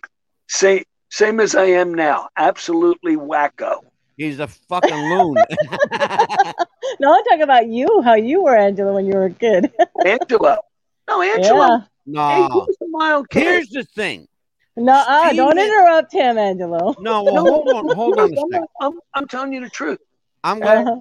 [0.49, 2.27] same, same as I am now.
[2.35, 3.81] Absolutely wacko.
[4.17, 5.35] He's a fucking loon.
[6.99, 9.71] No, I'm talking about you, how you were, Angela, when you were a kid.
[10.05, 10.57] Angelo.
[11.07, 11.33] No, yeah.
[11.35, 11.77] Angelo.
[11.79, 12.67] Hey, no.
[12.89, 13.27] mild.
[13.31, 14.27] Here's the thing.
[14.75, 16.95] No, uh, don't interrupt him, Angelo.
[16.99, 18.67] No, well, hold on, hold on a I'm, second.
[18.81, 19.99] I'm, I'm telling you the truth.
[20.43, 20.95] I'm gonna Uh,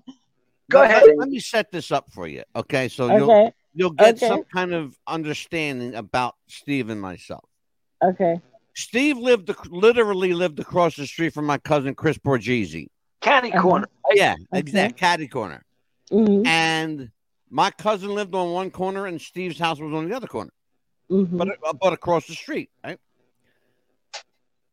[0.71, 1.05] Go let- ahead.
[1.07, 2.89] Let, let me set this up for you, okay?
[2.89, 4.27] So you'll okay, you'll get Okay.
[4.29, 7.45] some kind of understanding about Steve and myself.
[8.03, 8.41] okay.
[8.75, 12.87] Steve lived literally lived across the street from my cousin Chris Borgese.
[13.21, 13.61] Catty Uh-huh.
[13.61, 13.89] corner.
[14.15, 14.59] Yeah, Okay.
[14.59, 15.65] exact caddy corner.
[16.11, 17.11] hmm And
[17.51, 20.53] my cousin lived on one corner, and Steve's house was on the other corner,
[21.09, 22.99] hmm but uh, but across the street, right?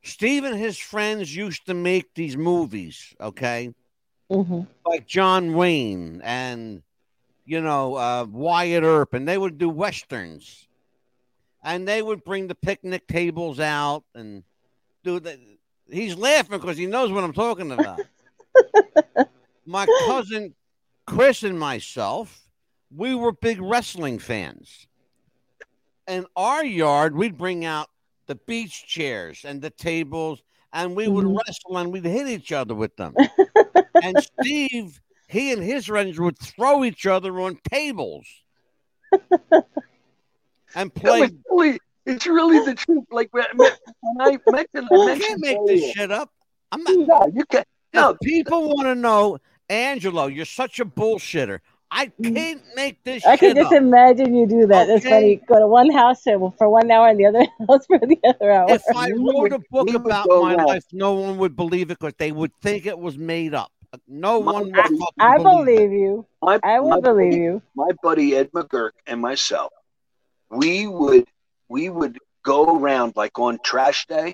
[0.04, 3.74] Steve and his friends used to make these movies, okay,
[4.30, 6.82] hmm like John Wayne and
[7.48, 10.68] you know uh, Wyatt Earp, and they would do westerns,
[11.64, 14.44] and they would bring the picnic tables out and
[15.04, 15.40] do the.
[15.90, 18.02] He's laughing because he knows what I'm talking about.
[19.66, 20.54] My cousin
[21.06, 22.50] Chris and myself,
[22.96, 24.88] we were big wrestling fans.
[26.08, 27.88] In our yard, we'd bring out
[28.28, 30.44] the beach chairs and the tables,
[30.74, 31.38] and we would Mhm.
[31.38, 33.16] wrestle and we'd hit each other with them.
[34.04, 38.26] and Steve, he and his friends would throw each other on tables
[40.76, 41.30] and play.
[41.50, 43.04] really, it's really the truth.
[43.12, 43.72] Like when when
[44.20, 46.32] I mentioned, I mentioned can't make this shit up.
[46.72, 46.96] I'm not.
[47.08, 47.68] No, you can't.
[47.94, 49.38] No, people want to know,
[49.70, 51.60] Angelo, you're such a bullshitter.
[51.90, 53.28] I can't make this Mm.
[53.30, 53.82] I shit can just up.
[53.82, 54.88] imagine you do that.
[54.88, 55.38] That's funny.
[55.48, 58.52] Go to one house for for one hour and the other house for the other
[58.52, 58.66] hour.
[58.70, 62.34] If I wrote a book about my life, no one would believe it because they
[62.34, 63.72] would think it was made up.
[64.08, 66.26] No My one would buddy- I believe, believe you.
[66.42, 67.62] my, I my will believe buddy- you.
[67.76, 69.72] My buddy Ed McGurk and myself,
[70.50, 71.28] we would
[71.70, 74.34] we would go around like on trash day.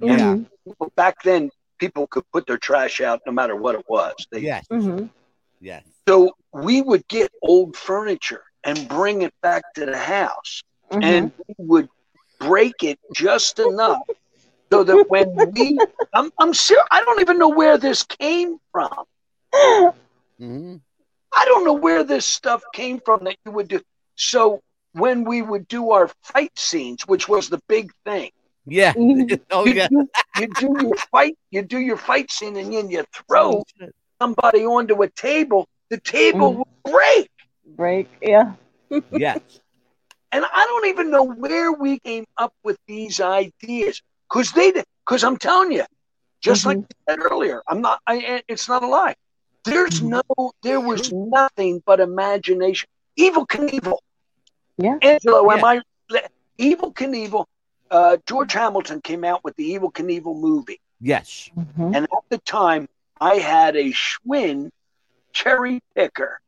[0.00, 0.36] Yeah.
[0.68, 0.94] Mhm.
[0.96, 4.14] Back then, people could put their trash out no matter what it was.
[4.18, 4.26] it.
[4.30, 5.10] They, Yes, Mhm.
[5.60, 5.84] yes.
[6.08, 11.02] So we would get old furniture and bring it back to the house, Mhm.
[11.04, 11.88] and we would
[12.38, 14.00] break it just enough
[14.72, 19.04] so that when we, I'm, I'm sure, I don't even know where this came from.
[20.38, 20.76] hmm
[21.34, 23.80] I don't know where this stuff came from that you would do.
[24.16, 24.60] So
[24.92, 28.30] when we would do our fight scenes, which was the big thing,
[28.66, 28.92] Yeah.
[28.94, 29.40] Mhm.
[29.50, 29.88] oh you, yeah.
[29.88, 33.88] do, you do your fight, you do your fight scene, and then you throw Oh,
[34.20, 35.66] somebody onto a table.
[35.90, 36.56] The table Mhm.
[36.58, 37.28] will break.
[37.76, 38.08] Break.
[38.22, 38.54] Yeah.
[39.10, 39.60] yes.
[40.32, 44.00] And I don't even know where we came up with these ideas
[44.30, 44.72] because they,
[45.06, 45.84] because I'm telling you,
[46.40, 46.86] just like Mhm.
[47.08, 48.00] I said earlier, I'm not.
[48.06, 49.14] I, it's not a lie.
[49.64, 50.22] There's Mhm.
[50.38, 52.88] no, there was nothing but imagination.
[53.18, 53.98] Evel Knievel,
[54.78, 54.96] Yeah.
[55.02, 55.80] Angelo, am I?
[56.58, 57.44] Evel Knievel.
[57.90, 61.50] Uh, George Hamilton came out with the Evel Knievel movie, Yes.
[61.58, 61.94] Mhm.
[61.96, 62.88] and at the time,
[63.20, 64.70] I had a Schwinn
[65.32, 66.40] cherry picker.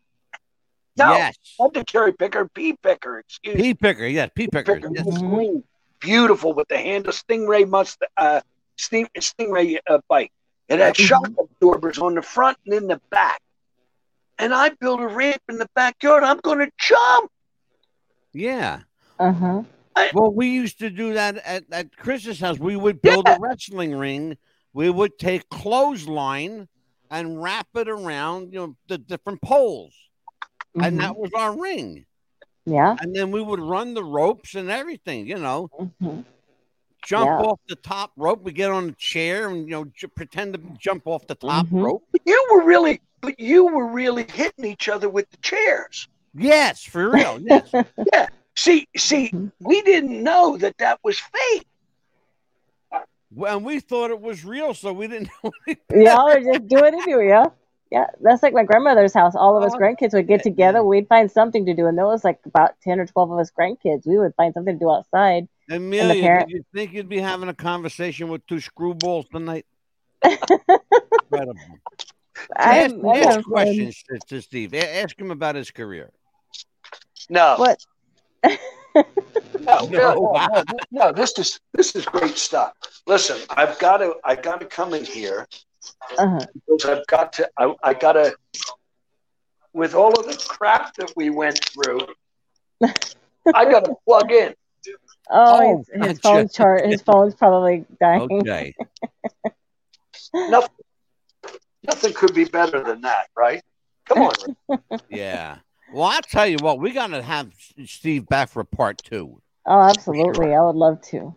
[0.97, 1.37] No, Yes.
[1.59, 3.19] not the cherry picker, pea picker.
[3.19, 3.63] Excuse me.
[3.63, 4.07] Pea picker.
[4.07, 4.31] Yes.
[4.35, 4.75] Pea picker.
[4.77, 5.07] Picker Yes.
[5.07, 5.31] Mhm.
[5.35, 5.65] green,
[6.03, 8.41] beautiful with the handle stingray must uh
[8.77, 10.33] sting, stingray uh, bite.
[10.69, 11.07] It had Mhm.
[11.07, 13.41] shock absorbers on the front and in the back.
[14.39, 16.25] And I built a ramp in the backyard.
[16.25, 17.31] I'm going to jump.
[18.33, 18.81] Yeah.
[19.19, 19.63] Uh-huh.
[20.15, 22.59] Well, we used to do that at, at Chris's house.
[22.59, 23.37] We would build Yeah.
[23.37, 24.37] a wrestling ring.
[24.73, 26.69] We would take clothesline
[27.11, 29.95] and wrap it around, you know, the different poles.
[30.75, 31.01] And Mhm.
[31.01, 32.07] that was our ring.
[32.65, 32.97] Yeah.
[33.01, 35.69] And then we would run the ropes and everything, you know,
[36.01, 36.25] Mhm.
[37.05, 37.39] jump Yeah.
[37.47, 38.43] off the top rope.
[38.43, 41.67] We get on a chair and, you know, j- pretend to jump off the top
[41.67, 41.83] Mhm.
[41.85, 42.05] rope.
[42.13, 46.09] But you were really, but you were really hitting each other with the chairs.
[46.35, 47.39] Yes, for real.
[48.13, 48.31] Yes.
[48.55, 49.51] See, see, Mhm.
[49.61, 51.67] we didn't know that that was fake.
[53.35, 55.51] well, and we thought it was real, so we didn't know.
[55.91, 57.47] Y'all are just doing it anyway, yeah?
[57.93, 59.35] Yeah, that's like my grandmother's house.
[59.37, 60.83] All of us Oh, grandkids would get together.
[60.83, 63.51] We'd find something to do, and there was like about ten or twelve of us
[63.51, 64.07] grandkids.
[64.07, 65.47] We would find something to do outside.
[65.71, 69.67] Amelia, parent- did you think you'd be having a conversation with two screwballs tonight?
[70.25, 71.61] Incredible.
[72.57, 74.73] I, Ask, I ask have questions to, to Steve.
[74.75, 76.11] Ask him about his career.
[77.29, 77.79] No, What?
[78.45, 78.55] no,
[79.61, 80.15] no, No.
[80.15, 82.73] no, no, no, This is this is great stuff.
[83.07, 85.47] Listen, I've got to I got to come in here
[86.19, 86.47] Uh-huh.
[86.55, 88.35] because I've got to I, I got to
[89.73, 92.01] with all of the crap that we went through.
[93.55, 94.55] I got to plug in.
[95.31, 96.09] Oh, his, gotcha.
[96.09, 96.87] his phone's chart.
[96.87, 98.29] His phone's probably dying.
[98.31, 98.75] Okay.
[100.35, 100.71] Nothing,
[101.83, 103.63] nothing could be better than that, right?
[104.07, 104.81] Come on.
[105.11, 105.59] Yeah.
[105.93, 107.53] Well, I'll tell you what, we're gonna have
[107.85, 109.43] Steve back for part two.
[109.67, 110.55] Oh, absolutely.
[110.55, 111.35] I would love to.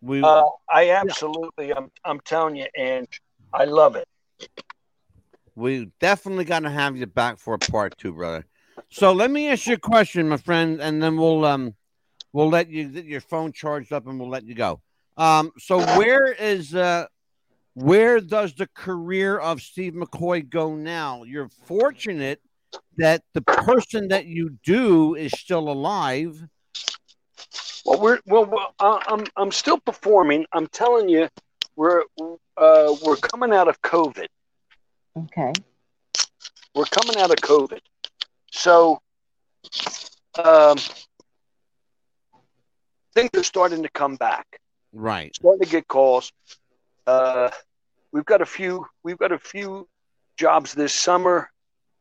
[0.00, 3.06] We Uh, I absolutely, I'm, I'm telling you, and
[3.52, 4.06] I love it.
[5.54, 8.46] we definitely got to have you back for part two, brother.
[8.88, 11.74] So let me ask you a question, my friend, and then we'll um
[12.32, 14.80] we'll let you get your phone charged up and we'll let you go.
[15.16, 17.06] Um, so where is uh
[17.74, 21.22] where does the career of Steve McCoy go now?
[21.24, 22.40] You're fortunate
[22.96, 26.42] that the person that you do is still alive.
[27.84, 28.46] Well, we're well.
[28.46, 30.46] well I- I'm I'm still performing.
[30.52, 31.28] I'm telling you,
[31.76, 32.02] we're
[32.56, 34.26] uh, we're coming out of COVID.
[35.16, 35.52] Okay.
[36.74, 37.80] We're coming out of COVID,
[38.52, 39.00] so
[40.42, 40.76] um,
[43.14, 44.60] things are starting to come back.
[44.92, 45.34] Right.
[45.34, 46.32] Starting to get calls.
[47.06, 47.50] Uh,
[48.12, 48.86] we've got a few.
[49.02, 49.88] We've got a few
[50.36, 51.50] jobs this summer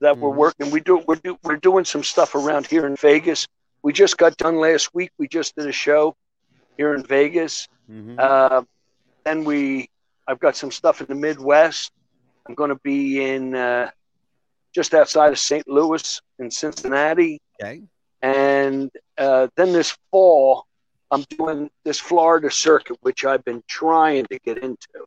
[0.01, 0.36] that we're Mhm.
[0.36, 0.72] working.
[0.72, 0.97] We do.
[0.99, 3.47] We're do, We're doing some stuff around here in Vegas.
[3.82, 5.11] We just got done last week.
[5.17, 6.15] We just did a show
[6.78, 7.67] here in Vegas.
[7.89, 8.20] Mhm.
[8.20, 8.63] Uh,
[9.24, 9.89] then we,
[10.28, 11.91] I've got some stuff in the Midwest.
[12.47, 13.91] I'm going to be in uh,
[14.74, 15.67] just outside of St.
[15.67, 17.82] Louis in Cincinnati, okay.
[18.22, 20.65] and uh, then this fall
[21.11, 25.05] I'm doing this Florida circuit, which I've been trying to get into.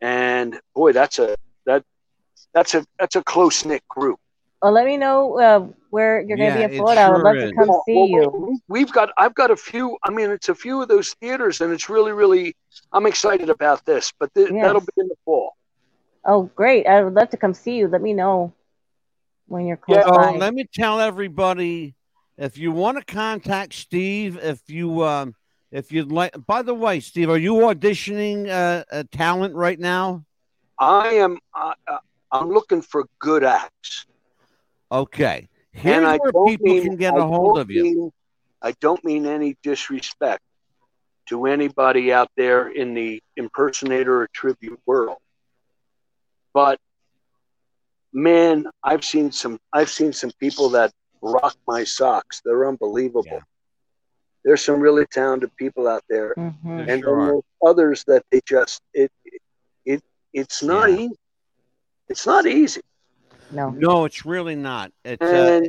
[0.00, 1.36] And boy, that's a
[1.66, 1.84] that
[2.54, 4.20] that's a that's a close knit group.
[4.62, 7.00] Well, let me know uh, where you're going to Yeah, be in Florida.
[7.02, 7.50] I would love is.
[7.50, 8.58] to come Well, see well, you.
[8.68, 9.98] We've got I've got a few.
[10.04, 12.54] I mean, it's a few of those theaters, and it's really really.
[12.92, 14.62] I'm excited about this, but th- Yes.
[14.62, 15.52] that'll be in the fall.
[16.24, 16.86] Oh, great.
[16.86, 17.88] I would love to come see you.
[17.88, 18.52] Let me know
[19.48, 21.94] when you're close Yeah, So let me tell everybody
[22.38, 25.34] if you want to contact Steve, if you um
[25.72, 30.24] if you'd like by the way, Steve, are you auditioning uh, a talent right now?
[30.78, 31.38] I am.
[31.54, 31.74] Uh,
[32.30, 34.06] I'm looking for good acts.
[34.92, 35.48] Okay.
[35.72, 37.82] Here's and I where don't people mean, can get I a hold of you.
[37.82, 38.12] mean-
[38.64, 40.42] I don't mean any disrespect
[41.26, 45.18] to anybody out there in the impersonator or tribute world,
[46.54, 46.78] but
[48.12, 49.58] man, I've seen some.
[49.72, 52.40] I've seen some people that rock my socks.
[52.44, 53.24] They're unbelievable.
[53.26, 53.40] Yeah.
[54.44, 57.26] There's some really talented people out there, hmm and then Sure.
[57.26, 59.10] there's others that they just it
[59.84, 60.98] it it's not Yeah.
[60.98, 61.16] easy.
[62.08, 62.80] It's not easy.
[63.52, 63.70] No.
[63.70, 64.92] No, it's really not.
[65.04, 65.62] It's a,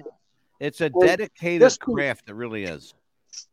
[0.59, 2.29] it's a well, dedicated this- craft.
[2.29, 2.93] It really is.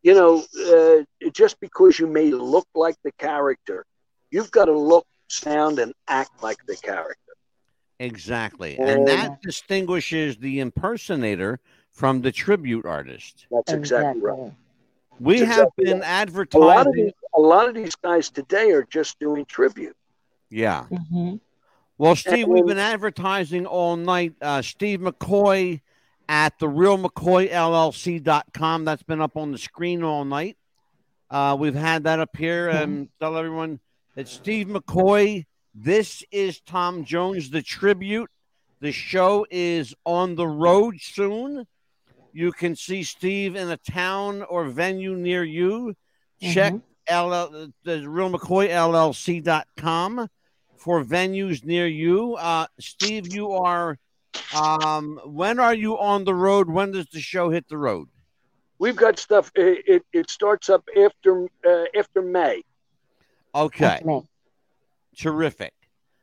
[0.03, 3.85] you know, uh, just because you may look like the character,
[4.31, 7.17] you've got to look, sound, and act like the character.
[7.99, 8.79] Exactly.
[8.79, 11.61] And- And that distinguishes the impersonator
[11.91, 13.47] from the tribute artist.
[13.51, 14.53] That's exactly, right.
[15.19, 16.07] We That's have exactly been right.
[16.55, 17.05] A lot of advertising.
[17.05, 19.97] these, a lot of these guys today are just doing tribute.
[20.51, 20.85] Yeah.
[20.85, 21.37] hmm
[22.01, 24.33] Well, Steve, we've been advertising all night.
[24.41, 25.83] Uh, Steve McCoy
[26.31, 28.87] at the real McCoy LLC.com.
[28.87, 30.57] That's been up on the screen all night.
[31.29, 33.81] Uh, we've had that up here and tell everyone
[34.15, 35.45] that Steve McCoy.
[35.75, 38.31] This is Tom Jones, the tribute.
[38.81, 41.67] The show is on the road soon.
[42.33, 45.95] You can see Steve in a town or venue near you.
[46.41, 46.73] Check
[47.13, 50.31] LL, the real McCoy LLC.com
[50.81, 52.35] for venues near you.
[52.37, 53.99] Uh, Steve, you are.
[54.57, 56.69] Um, when are you on the road?
[56.71, 58.09] When does the show hit the road?
[58.79, 59.53] We've got stuff.
[59.55, 62.63] It, it, it starts up after uh, after May.
[63.55, 64.23] Okay, That's me.
[65.19, 65.75] terrific.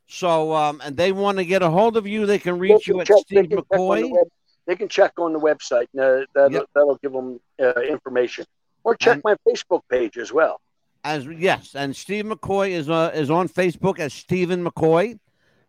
[0.08, 2.26] So, um, and they want to get a hold of you.
[2.26, 4.12] They can reach They you can at check- they Steve can check on the McCoy.
[4.12, 4.28] web-
[4.66, 5.88] They can check on the website.
[6.00, 6.66] Uh, that'll, Yep.
[6.74, 8.46] that'll give them uh, information.
[8.84, 10.60] Or check And- my Facebook page as well.
[11.04, 15.20] As yes, and Steve McCoy is uh, is on Facebook as Stephen McCoy.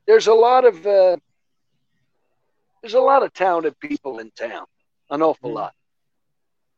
[0.07, 1.17] There's a lot of uh,
[2.83, 4.67] there's a lot of talented people in town.
[5.11, 5.55] An awful Mm.
[5.55, 5.75] lot.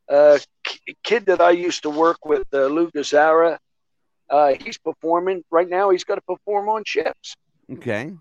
[0.09, 3.59] Uh, k- kid that I used to work with, uh, Lou Gazzara,
[4.31, 5.91] uh, he's performing right now.
[5.91, 7.35] He's got to perform on ships.
[7.73, 8.13] Okay.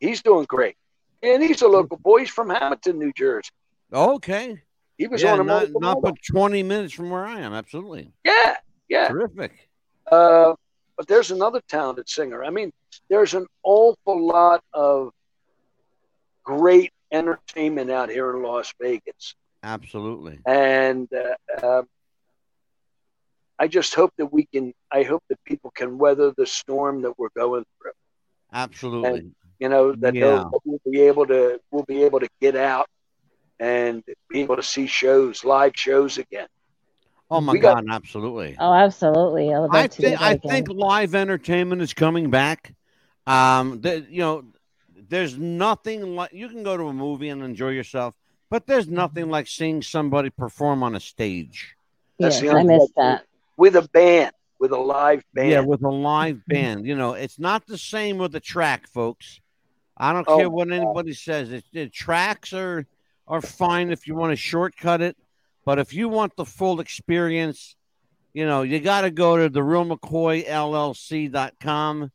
[0.00, 0.76] He's doing great,
[1.22, 2.20] and he's a local boy.
[2.20, 3.50] He's from Hamilton, New Jersey.
[3.92, 4.62] Okay.
[4.96, 7.52] He was Yeah, on a not, not but 20 minutes from where I am.
[7.52, 8.12] Absolutely.
[8.24, 8.56] Yeah,
[8.88, 9.08] yeah.
[9.08, 9.68] Terrific.
[10.10, 10.54] Uh,
[10.96, 12.44] but there's another talented singer.
[12.44, 12.72] I mean,
[13.08, 15.10] there's an awful lot of
[16.44, 20.38] great entertainment out here in Las Vegas, Absolutely.
[20.46, 21.82] and uh, uh,
[23.58, 24.72] I just hope that we can.
[24.90, 27.92] I hope that people can weather the storm that we're going through.
[28.52, 29.30] Absolutely.
[29.60, 30.44] You know that Yeah.
[30.64, 31.60] we'll be able to.
[31.70, 32.88] We'll be able to get out
[33.60, 36.48] and be able to see shows, live shows again.
[37.32, 38.56] Oh my we got- God, absolutely.
[38.58, 39.52] Oh, absolutely.
[39.52, 42.74] I would I to think I think live entertainment is coming back.
[43.26, 44.44] Um, the, you know,
[45.08, 48.14] there's nothing like you can go to a movie and enjoy yourself,
[48.50, 51.74] but there's nothing like seeing somebody perform on a stage.
[52.18, 53.24] That's yes, I only missed way- that.
[53.56, 55.50] with a band, with a live band.
[55.50, 56.86] Yeah, with a live band.
[56.86, 59.40] You know, it's not the same with the track, folks.
[59.96, 60.82] I don't Oh, care what my God.
[60.84, 61.52] anybody says.
[61.52, 62.86] It, the tracks are
[63.28, 65.16] are fine if you want to shortcut it,
[65.64, 67.76] but if you want the full experience,
[68.34, 72.10] you know, you got to go to the real McCoy LLC.com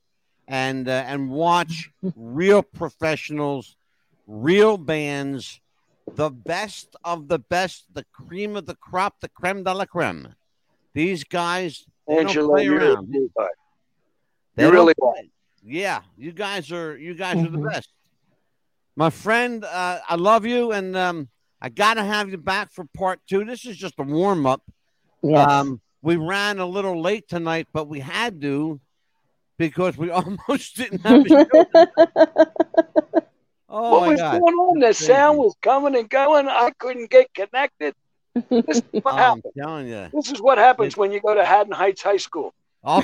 [0.48, 3.76] and uh, and watch real professionals,
[4.26, 5.60] real bands,
[6.15, 10.34] the best of the best, the cream of the crop, the creme de la creme.
[10.94, 13.10] These guys, they don't play you're around.
[13.10, 13.52] a sweetheart.
[14.56, 15.30] They You really play.
[15.64, 17.69] Yeah, you guys are you guys are the Mhm.
[17.72, 17.90] best.
[18.95, 21.30] My friend, uh, I love you, and um,
[21.61, 23.43] I gotta have you back for part two.
[23.45, 24.61] This is just a warm up.
[25.23, 25.49] Yes.
[25.49, 28.79] Um, we ran a little late tonight, but we had to
[29.57, 31.45] because we almost didn't have a show.
[33.69, 34.39] Oh what was god!
[34.39, 34.79] going on?
[34.79, 36.47] The sound was coming and going.
[36.47, 37.93] I couldn't get connected.
[38.49, 40.07] This is what Oh, I'm telling you.
[40.13, 42.53] This is what happens when you go to Haddon Heights High School.
[42.81, 43.03] Oh,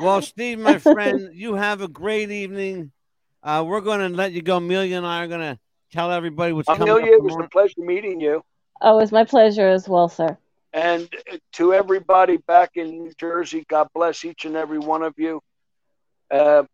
[0.00, 2.92] well, Steve, my friend, you have a great evening.
[3.46, 4.56] Uh, we're going to let you go.
[4.56, 5.56] Amelia and I are going to
[5.92, 7.46] tell everybody what's coming Amelia, up it was tomorrow.
[7.46, 8.42] a pleasure meeting you.
[8.80, 10.36] oh, it was my pleasure as well, sir.
[10.72, 11.08] And
[11.52, 15.40] to everybody back in New Jersey, God bless each and every one of you.
[16.28, 16.64] Uh,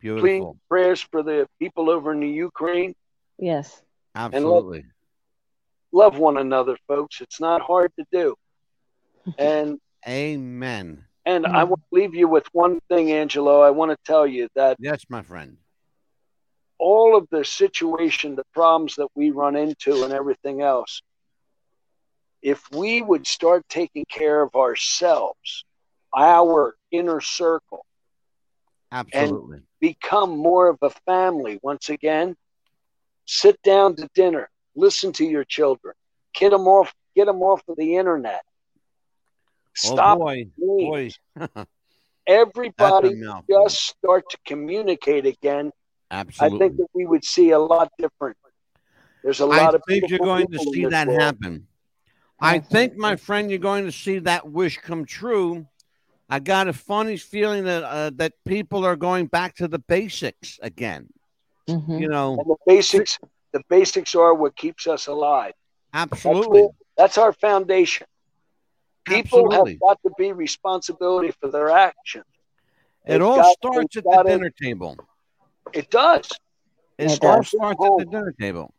[0.00, 0.58] please Beautiful.
[0.68, 2.94] prayers for the people over in the Ukraine.
[3.38, 3.82] Yes.
[4.14, 4.84] Absolutely.
[5.92, 7.22] Love one another, folks.
[7.22, 8.34] It's not hard to do.
[9.38, 11.04] And Amen.
[11.28, 11.70] And I hmm.
[11.70, 13.60] want to leave you with one thing, Angelo.
[13.60, 15.58] I want to tell you that Yes, my friend.
[16.78, 21.02] all of the situation, the problems that we run into, and everything else,
[22.40, 25.64] if we would start taking care of ourselves,
[26.16, 27.84] our inner circle,
[28.90, 29.60] Absolutely.
[29.80, 32.34] become more of a family once again,
[33.26, 35.94] sit down to dinner, listen to your children,
[36.32, 38.42] get them off, get them off of the internet.
[39.78, 40.16] Stop.
[40.16, 41.10] oh boy, boy.
[42.26, 45.72] Everybody just start to communicate again.
[46.10, 46.56] Absolutely.
[46.56, 48.36] I think that we would see a lot different.
[49.22, 51.20] There's a lot of think you're going to people in see that world.
[51.20, 51.66] happen.
[52.40, 55.66] I think, my friend, you're going to see that wish come true.
[56.30, 60.58] I got a funny feeling that uh, that people are going back to the basics
[60.62, 61.08] again.
[61.68, 62.00] Mhm.
[62.00, 63.18] You know, And the basics,
[63.52, 65.54] the basics are what keeps us alive.
[65.92, 68.06] That's, absolutely, what- that's our foundation.
[69.08, 69.72] People absolutely.
[69.74, 72.24] have got to be responsibility for their actions.
[73.06, 74.96] It They've all got- starts at the gotta- dinner table.
[75.72, 76.28] It does.
[76.98, 78.74] It It all starts at the dinner table.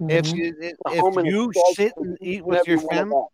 [0.00, 0.36] If Mhm.
[0.36, 3.16] you if, The home if you sit and eat with your every one of family,
[3.16, 3.28] us.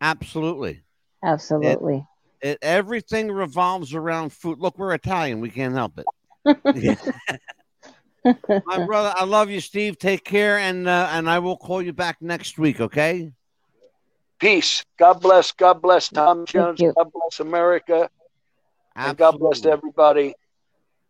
[0.00, 0.82] absolutely.
[1.22, 2.06] Absolutely.
[2.42, 4.58] It, everything revolves around food.
[4.58, 5.40] Look, we're Italian.
[5.40, 6.06] We can't help it.
[8.24, 9.98] My brother, I love you, Steve.
[9.98, 12.80] Take care, and uh, and I will call you back next week.
[12.80, 13.32] Okay.
[14.42, 14.84] Peace.
[14.98, 15.52] God bless.
[15.52, 16.80] God bless Tom Jones.
[16.80, 18.10] God bless America.
[18.96, 20.34] And God bless everybody.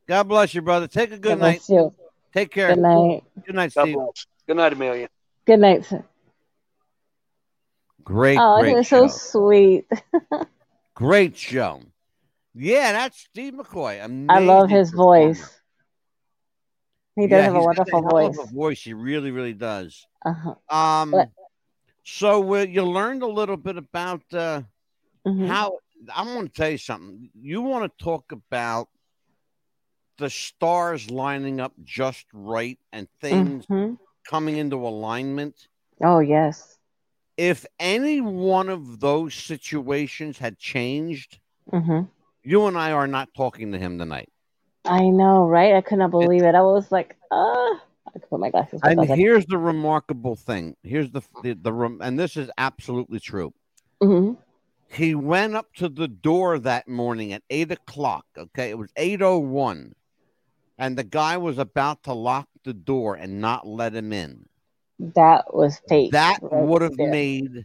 [0.07, 0.87] God bless you, brother.
[0.87, 1.63] Take a good God night.
[1.67, 1.95] bless you.
[2.35, 2.75] Take care.
[2.75, 3.25] Good night.
[3.47, 3.95] Good night, God Steve.
[3.95, 4.27] bless.
[4.47, 5.09] Good night, Amelia.
[5.47, 6.05] Good night, sir.
[8.05, 9.07] Great, Oh, great he was show.
[9.07, 9.87] so sweet.
[10.95, 11.81] Great show.
[12.55, 13.99] Yeah, that's Steve McCoy.
[14.29, 15.29] I love his performer.
[15.29, 15.61] voice.
[17.17, 18.39] He does Yeah, have a wonderful voice.
[18.39, 18.83] a voice.
[18.83, 20.07] He really, really does.
[20.27, 20.55] Uh-huh.
[20.69, 21.31] Um, But-
[22.05, 24.63] so uh, you learned a little bit about uh,
[25.27, 25.49] Mhm.
[25.49, 25.79] how.
[26.13, 27.31] I want to tell you something.
[27.35, 28.89] You want to talk about
[30.19, 33.99] the stars lining up just right and things Mhm.
[34.25, 35.69] coming into alignment.
[36.03, 36.79] Oh, yes.
[37.37, 41.39] If any one of those situations had changed,
[41.71, 42.03] hmm
[42.45, 44.29] you and I are not talking to him tonight.
[44.85, 45.75] I know, right?
[45.75, 46.55] I could not believe it.
[46.55, 47.81] I was like, ah.
[48.07, 50.77] I could put my glasses And here's the remarkable thing.
[50.83, 53.53] Here's the the, the rem- and this is absolutely true.
[54.03, 54.37] mhm.
[54.89, 58.27] He went up to the door that morning at eight o'clock.
[58.37, 59.95] Okay, it was eight oh one,
[60.77, 64.47] and the guy was about to lock the door and not let him in.
[64.99, 66.13] that was fate.
[66.13, 67.65] That right would have made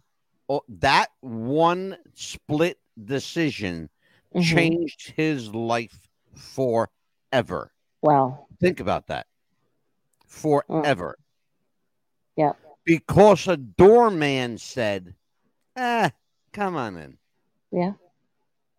[0.50, 3.90] oh, that one split decision
[4.34, 4.44] Mhm.
[4.44, 7.72] changed his life forever.
[8.02, 8.48] Wow.
[8.60, 9.28] Think about that.
[10.28, 11.18] Forever.
[11.20, 11.24] Mm.
[12.36, 12.52] Yeah.
[12.86, 15.16] Because a doorman said,
[15.76, 16.12] ah,
[16.54, 17.18] come on in.
[17.72, 17.94] Yeah.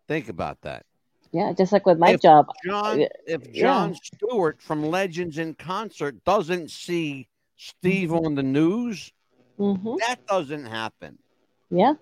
[0.07, 0.85] Think about that.
[1.31, 1.53] Yeah.
[1.53, 2.47] Just like with my If job.
[2.65, 3.07] John, Yeah.
[3.27, 3.61] if Yeah.
[3.61, 7.27] John Stuart from Legends in Concert doesn't see
[7.57, 8.25] Steve Mm-hmm.
[8.25, 9.11] on the news,
[9.57, 11.19] hmm that doesn't happen.
[11.69, 11.95] Yeah.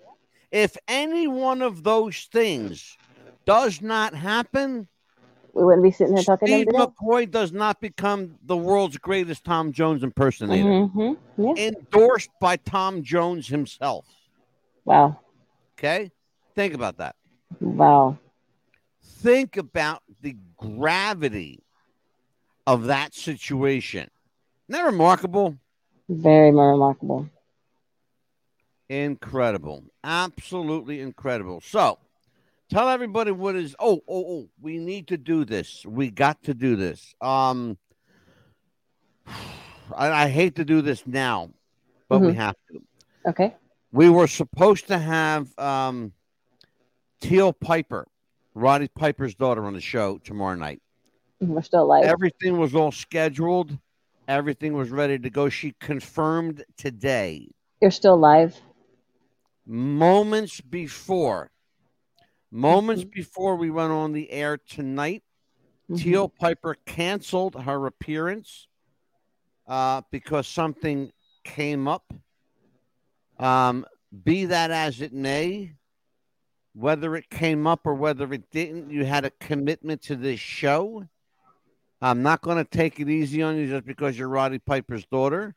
[0.50, 2.96] If any one of those things
[3.44, 4.88] does not happen,
[5.58, 6.66] We wouldn't be sitting here talking Steve.
[6.68, 11.54] McCoy does not become the world's greatest Tom Jones impersonator, hmm Yeah.
[11.56, 14.06] endorsed by Tom Jones himself.
[14.84, 15.18] Wow.
[15.76, 16.12] Okay?
[16.54, 17.16] Think about that.
[17.60, 18.18] Wow.
[19.02, 21.64] Think about the gravity
[22.64, 24.08] of that situation.
[24.68, 25.56] Isn't that remarkable?
[26.08, 27.28] Very remarkable.
[28.88, 29.84] Incredible.
[30.04, 31.60] Absolutely incredible.
[31.60, 31.98] So
[32.70, 35.84] tell everybody what is oh, oh, oh, we need to do this.
[35.86, 37.14] We got to do this.
[37.20, 37.76] Um
[39.96, 41.50] I, I hate to do this now,
[42.08, 42.36] but we Mhm.
[42.36, 42.82] have to.
[43.30, 43.54] Okay.
[43.90, 46.12] We were supposed to have um
[47.20, 48.06] Teal Piper,
[48.54, 50.80] Roddy Piper's daughter, on the show tomorrow night.
[51.40, 52.04] We're still alive.
[52.04, 53.76] Everything was all scheduled.
[54.28, 55.48] Everything was ready to go.
[55.48, 57.48] She confirmed today,
[57.80, 58.60] You're still alive.
[59.66, 61.50] moments before,
[62.50, 63.12] moments Mhm.
[63.12, 65.22] before we went on the air tonight.
[65.90, 65.98] Mhm.
[65.98, 68.68] Teal Piper canceled her appearance
[69.66, 71.12] uh, because something
[71.44, 72.12] came up.
[73.38, 73.86] Um,
[74.24, 75.72] be that as it may,
[76.74, 81.06] whether it came up or whether it didn't, you had a commitment to this show.
[82.00, 85.54] I'm not going to take it easy on you just because you're Roddy Piper's daughter.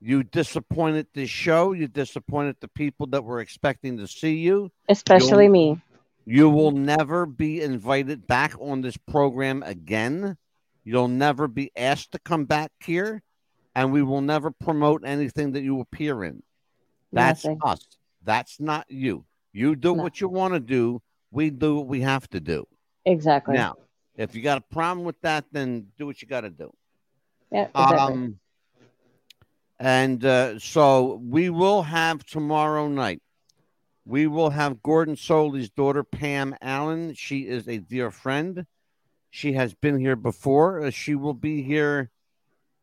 [0.00, 1.72] You disappointed the show.
[1.72, 4.70] You disappointed the people that were expecting to see you.
[4.88, 5.80] Especially You'll- me.
[6.28, 10.36] You will never be invited back on this program again.
[10.84, 13.22] You'll never be asked to come back here,
[13.76, 16.42] and we will never promote anything that you appear in.
[17.12, 17.58] That's Nothing.
[17.64, 17.86] us.
[18.24, 19.24] That's not you.
[19.52, 20.02] You do No.
[20.02, 21.00] what you want to do.
[21.30, 22.66] We do what we have to do.
[23.04, 23.54] Exactly.
[23.54, 23.76] Now,
[24.16, 26.72] if you got a problem with that, then do what you got to do.
[27.52, 27.68] Yeah.
[27.68, 27.98] Exactly.
[27.98, 28.40] Um,
[29.78, 33.22] and uh, so we will have tomorrow night.
[34.08, 37.14] We will have Gordon Solie's daughter, Pam Allen.
[37.14, 38.64] She is a dear friend.
[39.30, 40.80] She has been here before.
[40.80, 42.10] Uh, she will be here,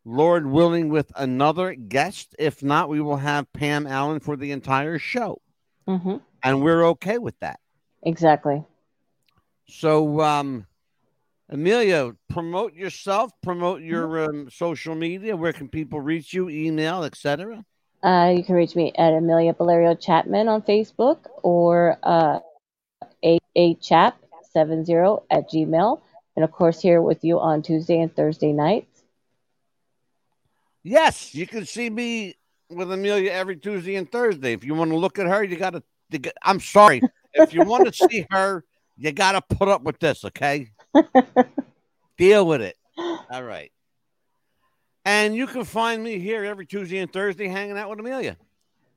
[0.04, 2.36] Lord willing, with another guest.
[2.38, 5.42] If not, we will have Pam Allen for the entire show.
[5.88, 7.62] hmm And we're okay with that.
[8.04, 8.62] Exactly.
[9.70, 10.68] So, um,
[11.50, 15.38] Amelia, promote yourself, promote your um, social media.
[15.38, 16.50] Where can people reach you?
[16.50, 17.64] Email, etc.
[18.04, 22.40] Uh, you can reach me at Amelia Valerio Chapman on Facebook or uh,
[23.24, 24.18] a, a chap
[24.52, 24.94] 70
[25.32, 26.02] at Gmail.
[26.36, 29.04] And of course, here with you on Tuesday and Thursday nights.
[30.84, 32.36] Yes, you can see me
[32.70, 34.52] with Amelia every Tuesday and Thursday.
[34.54, 35.84] If you want to look at her, you got to.
[36.44, 37.02] I'm sorry.
[37.34, 38.66] if you want to see her,
[38.98, 40.72] you got to put up with this, okay?
[42.18, 42.76] Deal with it.
[42.98, 43.72] All right.
[45.06, 48.38] And you can find me here every Tuesday and Thursday hanging out with Amelia.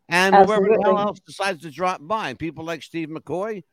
[0.08, 3.64] And whoever the hell else decides to drop by, people like Steve McCoy,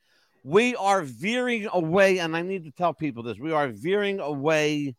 [0.43, 4.95] we are veering away, and I need to tell people this we are veering away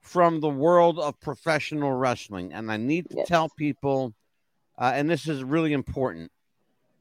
[0.00, 2.52] from the world of professional wrestling.
[2.52, 3.28] And I need to yes.
[3.28, 4.12] tell people,
[4.76, 6.32] uh, and this is really important.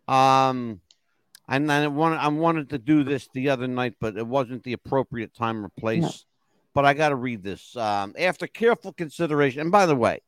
[0.08, 0.80] Um,
[1.48, 4.74] and I wanted, I wanted to do this the other night, but it wasn't the
[4.74, 6.04] appropriate time or place.
[6.04, 6.12] No
[6.74, 7.76] but I got to read this.
[7.76, 10.22] Um, after careful consideration, and by the way,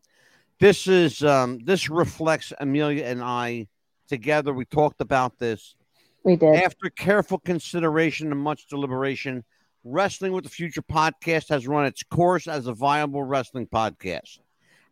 [0.59, 3.67] this is um, this reflects Amelia and I
[4.07, 4.53] together.
[4.53, 5.75] We talked about this.
[6.23, 6.55] We did.
[6.55, 9.43] After careful consideration and much deliberation,
[9.83, 14.39] Wrestling with the Future podcast has run its course as a viable wrestling podcast.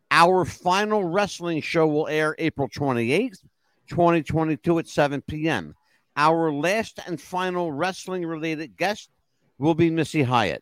[0.09, 3.39] Our final wrestling show will air April 28th,
[3.87, 5.73] 2022 at 7 p.m.
[6.17, 9.09] Our last and final wrestling related guest
[9.57, 10.61] will be Missy Hyatt.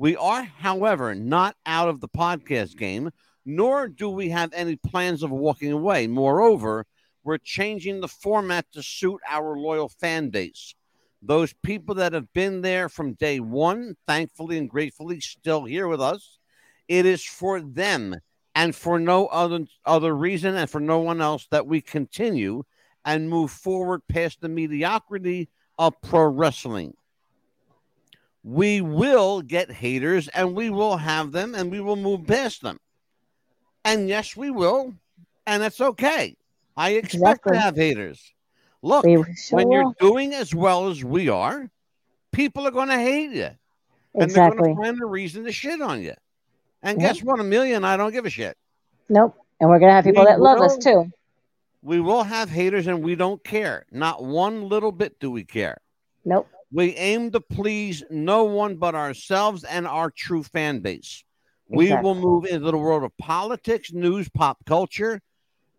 [0.00, 3.10] We are, however, not out of the podcast game,
[3.44, 6.06] nor do we have any plans of walking away.
[6.06, 6.86] Moreover,
[7.22, 10.74] we're changing the format to suit our loyal fan base.
[11.20, 16.00] Those people that have been there from day one, thankfully and gratefully, still here with
[16.00, 16.38] us.
[16.88, 18.16] It is for them
[18.54, 22.62] and for no other other reason and for no one else that we continue
[23.04, 26.94] and move forward past the mediocrity of pro wrestling
[28.42, 32.78] we will get haters and we will have them and we will move past them.
[33.84, 34.94] And yes, we will.
[35.46, 36.36] And that's okay.
[36.76, 37.52] I expect exactly.
[37.52, 38.32] to have haters.
[38.82, 41.70] Look, when you're doing as well as we are,
[42.32, 43.50] people are going to hate you.
[44.14, 44.56] And exactly.
[44.56, 46.14] they're going to find a reason to shit on you.
[46.82, 47.40] And guess what?
[47.40, 48.56] A million, I don't give a shit.
[49.08, 49.36] Nope.
[49.60, 51.10] And we're going to have people we that will, love us too.
[51.82, 53.84] We will have haters and we don't care.
[53.90, 55.78] Not one little bit do we care.
[56.24, 56.48] Nope.
[56.72, 61.24] We aim to please no one but ourselves and our true fan base.
[61.68, 61.96] Exactly.
[61.96, 65.20] We will move into the world of politics, news, pop culture,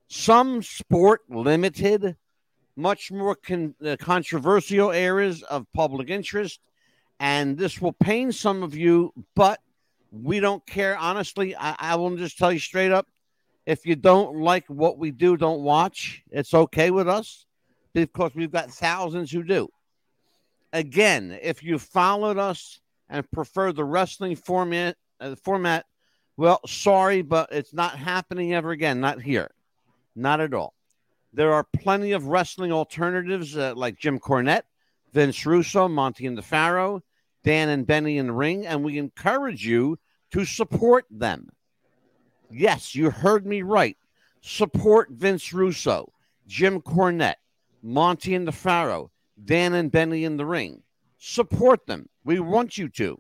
[0.09, 2.18] some sport limited,
[2.76, 6.59] much more con- uh, controversial areas of public interest.
[7.19, 9.59] And this will pain some of you, but
[10.11, 10.97] we don't care.
[10.97, 13.07] Honestly, I, I will just tell you straight up
[13.65, 16.23] if you don't like what we do, don't watch.
[16.31, 17.45] It's okay with us
[17.93, 19.69] because we've got thousands who do
[20.73, 22.80] again, if you followed us
[23.10, 25.85] and prefer the wrestling format, uh, format,
[26.38, 28.99] well, sorry, but it's not happening ever again.
[28.99, 29.52] Not here,
[30.15, 30.73] not at all.
[31.34, 34.64] There are plenty of wrestling alternatives uh, like Jim Cornette,
[35.14, 37.03] Vince Russo, Monty and the Pharaoh,
[37.43, 39.98] Dan and Benny in the ring, and we encourage you
[40.31, 41.49] to support them.
[42.49, 43.98] Yes, you heard me right.
[44.41, 46.11] Support Vince Russo,
[46.48, 47.35] Jim Cornette,
[47.81, 49.10] Monty and the Pharaoh,
[49.43, 50.84] Dan and Benny in the ring.
[51.18, 52.09] Support them.
[52.23, 53.19] We want you to.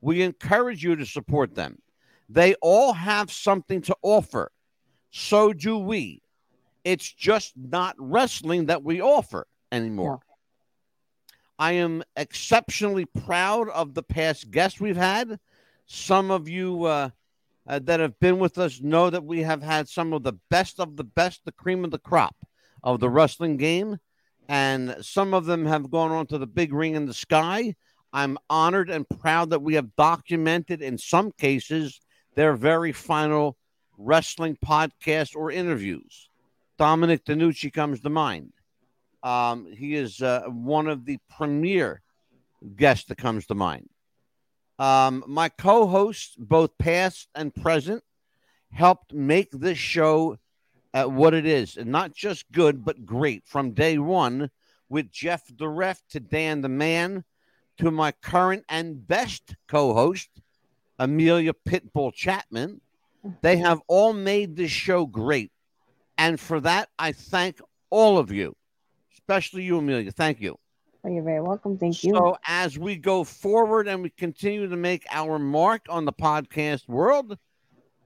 [0.00, 1.78] We encourage you to support them.
[2.28, 4.52] They all have something to offer.
[5.10, 6.22] So do we.
[6.84, 10.20] It's just not wrestling that we offer anymore.
[10.22, 10.34] Yeah.
[11.58, 15.40] I am exceptionally proud of the past guests we've had.
[15.86, 17.10] Some of you uh,
[17.66, 20.78] uh, that have been with us know that we have had some of the best
[20.78, 22.36] of the best, the cream of the crop
[22.82, 23.98] of the wrestling game
[24.48, 27.74] and some of them have gone on to the big ring in the sky.
[28.12, 32.00] I'm honored and proud that we have documented, in some cases,
[32.34, 33.56] their very final
[33.98, 36.30] wrestling podcast or interviews.
[36.78, 38.52] Dominic DeNucci comes to mind.
[39.22, 42.00] Um, he is uh, one of the premier
[42.76, 43.88] guests that comes to mind.
[44.78, 48.02] Um, my co hosts, both past and present,
[48.70, 50.38] helped make this show
[50.94, 54.50] at what it is, and not just good, but great from day one.
[54.90, 57.24] With Jeff the Ref to Dan the Man
[57.76, 60.30] to my current and best co host,
[60.98, 62.80] Amelia Pitbull Chapman.
[63.42, 65.52] They have all made this show great.
[66.16, 67.60] And for that, I thank
[67.90, 68.56] all of you,
[69.14, 70.10] especially you, Amelia.
[70.10, 70.58] Thank you.
[71.04, 71.78] Oh, you're very welcome.
[71.78, 72.14] Thank you.
[72.14, 76.88] So, as we go forward and we continue to make our mark on the podcast
[76.88, 77.38] world,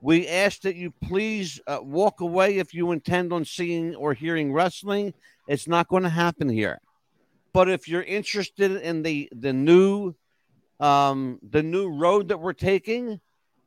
[0.03, 4.53] we ask that you please uh, walk away if you intend on seeing or hearing
[4.53, 5.15] wrestling.
[5.47, 6.81] It's not going to happen here.
[7.53, 10.15] But if you're interested in the the new
[10.81, 13.21] um, the new road that we're taking,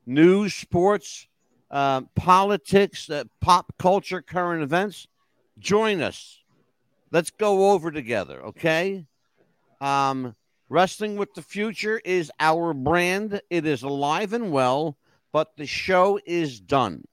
[0.05, 1.27] news, sports,
[1.71, 5.07] uh, politics, uh, pop culture, current events,
[5.57, 6.39] join us.
[7.11, 9.05] Let's go over together, okay?
[9.79, 10.35] Um,
[10.67, 13.39] Wrestling with the Future is our brand.
[13.49, 14.97] It is alive and well,
[15.35, 17.03] but the show is done.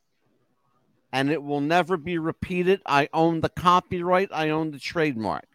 [1.12, 2.81] And it will never be repeated.
[2.86, 5.49] I own the copyright, I own the trademark.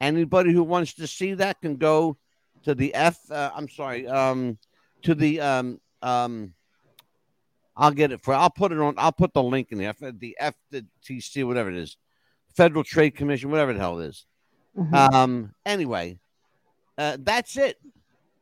[0.00, 2.16] Anybody who wants to see that can go
[2.62, 3.18] to the F.
[3.30, 4.56] Uh, I'm sorry, um,
[5.02, 6.54] to the um, um,
[7.76, 8.32] I'll get it for.
[8.32, 8.94] I'll put it on.
[8.96, 9.92] I'll put the link in there.
[10.00, 11.98] The FTC, whatever it is,
[12.56, 14.24] Federal Trade Commission, whatever the hell it is.
[14.78, 15.12] Mhm.
[15.12, 15.54] Um.
[15.66, 16.18] Anyway,
[16.96, 17.76] uh, that's it.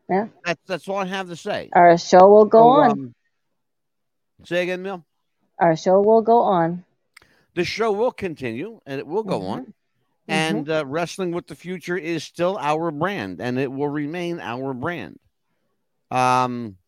[0.08, 0.28] Yeah.
[0.44, 1.70] That's that's all I have to say.
[1.72, 2.90] Our show will go So, on.
[2.92, 3.14] um,
[4.44, 5.04] say again, Mill.
[5.58, 6.84] Our show will go on.
[7.54, 9.48] The show will continue and it will go Mhm.
[9.50, 9.74] on.
[10.28, 14.72] And uh, Wrestling with the Future is still our brand and it will remain our
[14.72, 15.18] brand.
[16.10, 16.78] Um,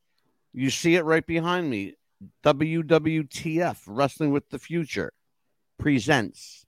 [0.53, 1.97] you see it right behind me.
[2.43, 5.13] WWTF, Wrestling with the Future,
[5.79, 6.65] presents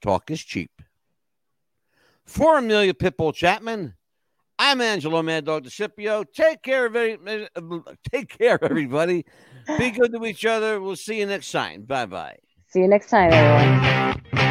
[0.00, 0.70] Talk is Cheap.
[2.24, 3.94] For Amelia Pitbull Chapman,
[4.62, 6.22] I'm Angelo Mad Dog DeCipio.
[6.34, 6.92] Take care of
[8.12, 9.24] take care, everybody.
[9.78, 10.82] Be good to each other.
[10.82, 11.84] We'll see you next time.
[11.84, 12.36] Bye bye.
[12.66, 14.49] See you next time, everyone.